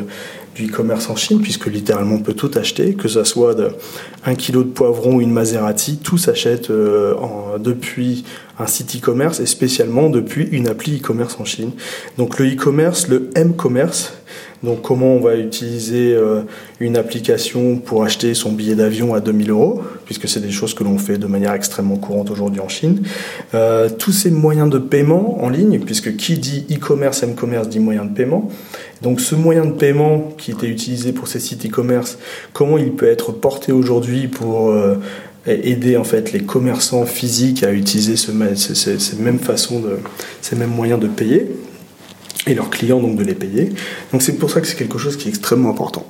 du 0.55 0.67
e-commerce 0.67 1.09
en 1.09 1.15
Chine, 1.15 1.41
puisque 1.41 1.67
littéralement 1.67 2.15
on 2.15 2.19
peut 2.19 2.33
tout 2.33 2.51
acheter, 2.55 2.93
que 2.93 3.07
ce 3.07 3.23
soit 3.23 3.55
un 4.25 4.35
kilo 4.35 4.63
de 4.63 4.69
poivron 4.69 5.15
ou 5.15 5.21
une 5.21 5.31
Maserati, 5.31 5.97
tout 5.97 6.17
s'achète 6.17 6.69
euh, 6.69 7.13
depuis 7.59 8.25
un 8.57 8.67
site 8.67 8.97
e-commerce 8.97 9.39
et 9.39 9.45
spécialement 9.45 10.09
depuis 10.09 10.47
une 10.51 10.67
appli 10.67 10.97
e-commerce 10.97 11.37
en 11.39 11.45
Chine. 11.45 11.71
Donc 12.17 12.39
le 12.39 12.53
e-commerce, 12.53 13.07
le 13.07 13.29
m-commerce, 13.35 14.13
donc 14.63 14.81
comment 14.81 15.13
on 15.13 15.19
va 15.19 15.35
utiliser 15.35 16.13
euh, 16.13 16.41
une 16.79 16.97
application 16.97 17.77
pour 17.77 18.03
acheter 18.03 18.33
son 18.33 18.51
billet 18.51 18.75
d'avion 18.75 19.13
à 19.13 19.21
2000 19.21 19.51
euros, 19.51 19.81
puisque 20.05 20.27
c'est 20.27 20.41
des 20.41 20.51
choses 20.51 20.73
que 20.73 20.83
l'on 20.83 20.97
fait 20.97 21.17
de 21.17 21.27
manière 21.27 21.53
extrêmement 21.53 21.95
courante 21.95 22.29
aujourd'hui 22.29 22.59
en 22.59 22.67
Chine. 22.67 23.03
Euh, 23.53 23.89
tous 23.89 24.11
ces 24.11 24.31
moyens 24.31 24.69
de 24.69 24.77
paiement 24.77 25.43
en 25.43 25.49
ligne, 25.49 25.79
puisque 25.79 26.15
qui 26.17 26.37
dit 26.37 26.65
e-commerce, 26.71 27.23
m-commerce 27.23 27.69
dit 27.69 27.79
moyen 27.79 28.03
de 28.03 28.13
paiement. 28.13 28.49
Donc 29.01 29.21
ce 29.21 29.33
moyen 29.33 29.65
de 29.65 29.71
paiement 29.71 30.33
qui 30.37 30.51
était 30.51 30.67
utilisé 30.67 31.13
pour 31.13 31.29
ces 31.29 31.39
sites 31.39 31.65
e-commerce, 31.65 32.17
comment 32.51 32.77
il 32.77 32.91
peut 32.91 33.07
être 33.07 33.31
porté 33.31 33.71
aujourd'hui 33.71 34.27
pour 34.27 34.71
euh, 34.71 34.95
aider 35.47 35.95
en 35.95 36.03
fait 36.03 36.33
les 36.33 36.41
commerçants 36.41 37.05
physiques 37.05 37.63
à 37.63 37.71
utiliser 37.71 38.15
mêmes 38.33 39.39
façons 39.39 39.81
ces 40.41 40.55
mêmes 40.57 40.69
moyens 40.69 40.99
de 40.99 41.07
payer? 41.07 41.47
Et 42.47 42.53
leurs 42.53 42.69
clients 42.69 42.99
donc 42.99 43.15
de 43.17 43.23
les 43.23 43.35
payer. 43.35 43.71
Donc 44.11 44.21
c'est 44.21 44.37
pour 44.37 44.49
ça 44.49 44.61
que 44.61 44.67
c'est 44.67 44.77
quelque 44.77 44.97
chose 44.97 45.17
qui 45.17 45.27
est 45.27 45.29
extrêmement 45.29 45.69
important. 45.69 46.05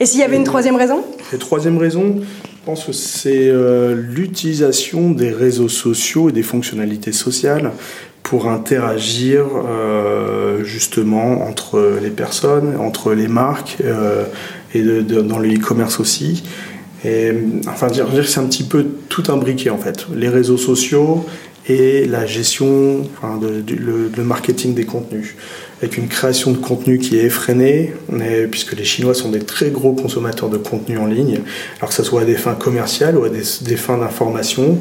Et 0.00 0.06
s'il 0.06 0.20
y 0.20 0.24
avait 0.24 0.36
une 0.36 0.44
troisième 0.44 0.76
raison? 0.76 1.04
La 1.32 1.38
troisième 1.38 1.78
raison, 1.78 2.16
je 2.20 2.66
pense 2.66 2.84
que 2.84 2.92
c'est 2.92 3.48
euh, 3.48 3.94
l'utilisation 3.94 5.10
des 5.10 5.30
réseaux 5.30 5.68
sociaux 5.68 6.28
et 6.28 6.32
des 6.32 6.42
fonctionnalités 6.42 7.12
sociales 7.12 7.72
pour 8.22 8.48
interagir 8.48 9.44
euh, 9.68 10.64
justement 10.64 11.46
entre 11.46 11.98
les 12.02 12.10
personnes, 12.10 12.76
entre 12.78 13.12
les 13.12 13.28
marques 13.28 13.76
euh, 13.84 14.24
et 14.74 14.82
dans 14.82 15.38
le 15.38 15.54
e-commerce 15.54 16.00
aussi. 16.00 16.42
Et, 17.04 17.32
enfin, 17.68 17.88
dire, 17.88 18.08
dire 18.08 18.26
c'est 18.26 18.40
un 18.40 18.46
petit 18.46 18.64
peu 18.64 18.86
tout 19.08 19.24
imbriqué 19.28 19.70
en 19.70 19.78
fait. 19.78 20.06
Les 20.14 20.30
réseaux 20.30 20.56
sociaux 20.56 21.26
et 21.68 22.04
la 22.06 22.26
gestion, 22.26 23.08
enfin, 23.16 23.38
de, 23.38 23.62
le, 23.74 24.24
marketing 24.24 24.74
des 24.74 24.84
contenus, 24.84 25.34
avec 25.80 25.96
une 25.96 26.08
création 26.08 26.52
de 26.52 26.58
contenu 26.58 26.98
qui 26.98 27.18
est 27.18 27.24
effrénée, 27.24 27.92
puisque 28.50 28.76
les 28.76 28.84
Chinois 28.84 29.14
sont 29.14 29.30
des 29.30 29.40
très 29.40 29.70
gros 29.70 29.92
consommateurs 29.92 30.48
de 30.48 30.58
contenu 30.58 30.98
en 30.98 31.06
ligne, 31.06 31.40
alors 31.78 31.88
que 31.88 31.94
ce 31.94 32.02
soit 32.02 32.22
à 32.22 32.24
des 32.24 32.36
fins 32.36 32.54
commerciales 32.54 33.16
ou 33.16 33.24
à 33.24 33.28
des, 33.28 33.42
des 33.62 33.76
fins 33.76 33.98
d'information. 33.98 34.78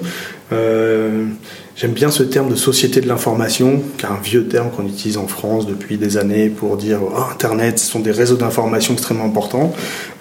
Euh, 0.52 1.28
J'aime 1.76 1.94
bien 1.94 2.12
ce 2.12 2.22
terme 2.22 2.50
de 2.50 2.56
société 2.56 3.02
de 3.02 3.08
l'information, 3.08 3.82
qui 3.98 4.06
est 4.06 4.10
un 4.10 4.22
vieux 4.24 4.48
terme 4.48 4.70
qu'on 4.70 4.86
utilise 4.86 5.18
en 5.18 5.26
France 5.26 5.66
depuis 5.66 5.98
des 5.98 6.18
années 6.18 6.50
pour 6.50 6.78
dire 6.78 7.00
oh, 7.02 7.24
Internet, 7.32 7.80
ce 7.80 7.90
sont 7.90 8.00
des 8.00 8.12
réseaux 8.12 8.36
d'information 8.36 8.94
extrêmement 8.94 9.26
importants. 9.26 9.74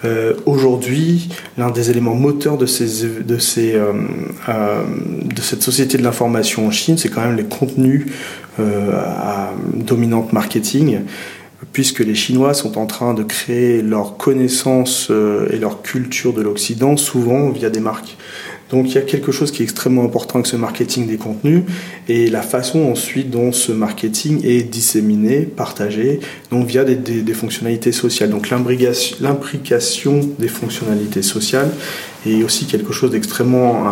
Euh, 0.03 0.33
Aujourd'hui, 0.47 1.29
l'un 1.59 1.69
des 1.69 1.91
éléments 1.91 2.15
moteurs 2.15 2.57
de, 2.57 2.65
euh, 2.65 3.93
de 4.49 5.41
cette 5.41 5.61
société 5.61 5.97
de 5.99 6.03
l'information 6.03 6.65
en 6.65 6.71
Chine, 6.71 6.97
c'est 6.97 7.09
quand 7.09 7.21
même 7.21 7.37
les 7.37 7.45
contenus 7.45 8.07
à 8.59 9.51
dominante 9.73 10.33
marketing 10.33 11.01
puisque 11.71 11.99
les 11.99 12.13
Chinois 12.13 12.53
sont 12.53 12.77
en 12.77 12.85
train 12.85 13.13
de 13.13 13.23
créer 13.23 13.81
leur 13.81 14.17
connaissance 14.17 15.11
et 15.49 15.57
leur 15.57 15.81
culture 15.81 16.33
de 16.33 16.41
l'Occident 16.41 16.97
souvent 16.97 17.49
via 17.49 17.69
des 17.69 17.79
marques. 17.79 18.17
Donc 18.73 18.89
il 18.89 18.95
y 18.95 18.97
a 18.97 19.01
quelque 19.01 19.31
chose 19.31 19.51
qui 19.51 19.61
est 19.61 19.65
extrêmement 19.65 20.03
important 20.03 20.39
avec 20.39 20.47
ce 20.47 20.55
marketing 20.55 21.05
des 21.05 21.17
contenus 21.17 21.61
et 22.09 22.27
la 22.27 22.41
façon 22.41 22.89
ensuite 22.89 23.29
dont 23.29 23.51
ce 23.51 23.71
marketing 23.71 24.43
est 24.43 24.63
disséminé, 24.63 25.41
partagé, 25.41 26.21
donc 26.49 26.65
via 26.65 26.83
des, 26.83 26.95
des, 26.95 27.33
fonctionnalités 27.35 27.91
sociales. 27.91 28.31
Donc 28.31 28.49
l'imbrication 28.49 30.21
des 30.39 30.47
fonctionnalités 30.47 31.21
sociales 31.21 31.69
est 32.25 32.41
aussi 32.41 32.65
quelque 32.65 32.93
chose 32.93 33.11
d'extrêmement 33.11 33.89
euh, 33.89 33.91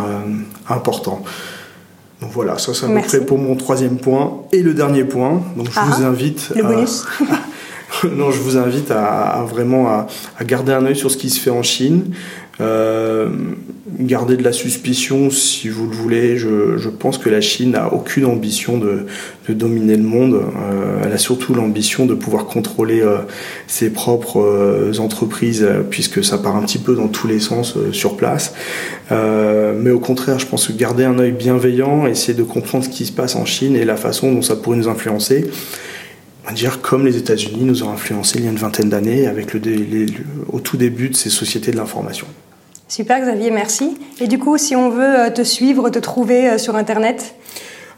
important. 0.68 1.22
Donc 2.20 2.32
voilà, 2.32 2.58
ça 2.58 2.74
c'est 2.74 2.88
à 2.88 2.90
peu 2.90 3.02
près 3.02 3.24
pour 3.24 3.38
mon 3.38 3.56
troisième 3.56 3.98
point. 3.98 4.42
Et 4.52 4.64
le 4.64 4.74
dernier 4.74 5.04
point, 5.04 5.44
donc 5.58 5.68
je 5.68 5.80
vous 5.80 6.04
ah, 6.04 6.08
invite... 6.08 6.54
Le 6.56 6.64
bonus 6.64 7.06
non, 8.04 8.32
je 8.32 8.40
vous 8.40 8.58
invite 8.58 8.92
à, 8.92 9.46
vraiment 9.48 9.90
à, 9.90 10.44
garder 10.44 10.74
un 10.74 10.86
œil 10.86 10.96
sur 10.96 11.12
ce 11.12 11.18
qui 11.18 11.30
se 11.30 11.40
fait 11.40 11.50
en 11.50 11.64
Chine. 11.64 12.14
Euh, 12.60 13.30
garder 14.00 14.36
de 14.36 14.44
la 14.44 14.52
suspicion 14.52 15.30
si 15.30 15.70
vous 15.70 15.88
le 15.88 15.96
voulez. 15.96 16.38
Je, 16.38 16.90
pense 16.90 17.18
que 17.18 17.30
la 17.30 17.42
Chine 17.42 17.72
n'a 17.72 17.94
aucune 17.94 18.26
ambition 18.26 18.78
de, 18.78 19.06
dominer 19.50 19.96
le 19.96 20.04
monde. 20.04 20.36
Euh, 20.36 21.02
elle 21.04 21.12
a 21.12 21.18
surtout 21.18 21.54
l'ambition 21.54 22.06
de 22.06 22.14
pouvoir 22.14 22.46
contrôler 22.46 23.02
euh, 23.02 23.18
ses 23.68 23.90
propres 23.90 24.92
entreprises 25.00 25.68
puisque 25.90 26.24
ça 26.24 26.38
part 26.38 26.56
un 26.56 26.62
petit 26.62 26.78
peu 26.78 26.96
dans 26.96 27.08
tous 27.08 27.28
les 27.28 27.40
sens 27.40 27.78
sur 27.92 28.18
place. 28.18 28.54
mais 29.10 29.92
au 29.92 30.00
contraire, 30.00 30.40
je 30.40 30.46
pense 30.46 30.68
que 30.68 30.74
garder 30.74 31.04
un 31.04 31.20
œil 31.20 31.32
bienveillant, 31.32 32.06
essayer 32.08 32.38
de 32.38 32.44
comprendre 32.44 32.86
ce 32.86 32.90
qui 32.90 33.06
se 33.06 33.12
passe 33.12 33.36
en 33.36 33.46
Chine 33.46 33.76
et 33.76 33.86
la 33.86 33.98
façon 33.98 34.32
dont 34.32 34.42
ça 34.42 34.56
pourrait 34.56 34.78
nous 34.78 34.88
influencer 34.88 35.50
dire 36.52 36.82
comme 36.82 37.06
les 37.06 37.18
États-Unis 37.18 37.64
nous 37.64 37.84
ont 37.84 37.92
influencé 37.92 38.40
il 38.40 38.46
y 38.46 38.48
a 38.48 38.52
une 38.52 38.58
vingtaine 38.58 38.90
d'années 38.90 39.28
avec 39.28 39.54
le, 39.54 39.62
au 40.52 40.60
tout 40.60 40.78
début 40.78 41.10
de 41.10 41.16
ces 41.16 41.30
sociétés 41.30 41.72
de 41.72 41.78
l'information. 41.78 42.28
Super 42.88 43.22
Xavier, 43.22 43.52
merci. 43.52 43.98
Et 44.20 44.28
du 44.28 44.38
coup, 44.38 44.58
si 44.58 44.76
on 44.76 44.90
veut 44.90 45.20
euh, 45.20 45.30
te 45.30 45.44
suivre, 45.44 45.90
te 45.90 46.00
trouver 46.00 46.50
euh, 46.50 46.58
sur 46.58 46.76
Internet 46.76 47.36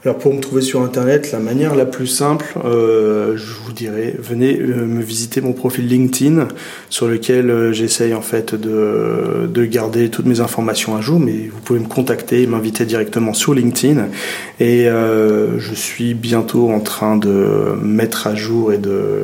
alors 0.04 0.18
pour 0.18 0.34
me 0.34 0.40
trouver 0.40 0.60
sur 0.60 0.82
internet, 0.82 1.32
la 1.32 1.38
manière 1.38 1.74
la 1.74 1.86
plus 1.86 2.06
simple, 2.06 2.44
euh, 2.64 3.36
je 3.36 3.54
vous 3.64 3.72
dirais, 3.72 4.14
venez 4.18 4.58
me 4.58 5.02
visiter 5.02 5.40
mon 5.40 5.54
profil 5.54 5.86
LinkedIn 5.86 6.48
sur 6.90 7.08
lequel 7.08 7.72
j'essaye 7.72 8.12
en 8.12 8.20
fait 8.20 8.54
de, 8.54 9.48
de, 9.48 9.64
garder 9.64 10.10
toutes 10.10 10.26
mes 10.26 10.40
informations 10.40 10.94
à 10.94 11.00
jour, 11.00 11.18
mais 11.18 11.48
vous 11.50 11.60
pouvez 11.60 11.80
me 11.80 11.88
contacter 11.88 12.42
et 12.42 12.46
m'inviter 12.46 12.84
directement 12.84 13.32
sur 13.32 13.54
LinkedIn. 13.54 14.08
Et 14.60 14.84
je 14.84 15.74
suis 15.74 16.12
bientôt 16.12 16.70
en 16.70 16.80
train 16.80 17.16
de 17.16 17.74
mettre 17.82 18.26
à 18.26 18.34
jour 18.34 18.72
et 18.74 18.78
de 18.78 19.22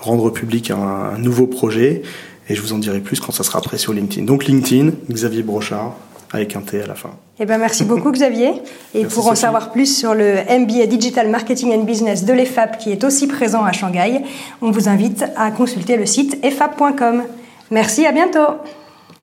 rendre 0.00 0.30
public 0.30 0.72
un 0.72 1.18
nouveau 1.18 1.46
projet 1.46 2.02
et 2.48 2.54
je 2.54 2.62
vous 2.62 2.72
en 2.72 2.78
dirai 2.78 3.00
plus 3.00 3.20
quand 3.20 3.32
ça 3.32 3.42
sera 3.42 3.60
prêt 3.60 3.78
sur 3.78 3.92
LinkedIn. 3.92 4.24
Donc 4.24 4.44
LinkedIn, 4.44 4.92
Xavier 5.10 5.42
Brochard, 5.42 5.96
avec 6.32 6.56
un 6.56 6.60
T 6.60 6.80
à 6.80 6.86
la 6.86 6.94
fin. 6.94 7.10
Eh 7.38 7.44
ben 7.44 7.58
merci 7.58 7.84
beaucoup 7.84 8.10
Xavier. 8.10 8.62
Et 8.94 9.04
pour 9.04 9.28
en 9.28 9.34
savoir 9.34 9.72
plus 9.72 9.98
sur 9.98 10.14
le 10.14 10.36
MBA 10.48 10.86
Digital 10.86 11.28
Marketing 11.28 11.72
and 11.72 11.84
Business 11.84 12.24
de 12.24 12.32
l'EFAP 12.32 12.78
qui 12.78 12.92
est 12.92 13.04
aussi 13.04 13.26
présent 13.26 13.64
à 13.64 13.72
Shanghai, 13.72 14.22
on 14.62 14.70
vous 14.70 14.88
invite 14.88 15.24
à 15.36 15.50
consulter 15.50 15.96
le 15.96 16.06
site 16.06 16.38
efap.com. 16.44 17.24
Merci, 17.70 18.06
à 18.06 18.12
bientôt. 18.12 18.58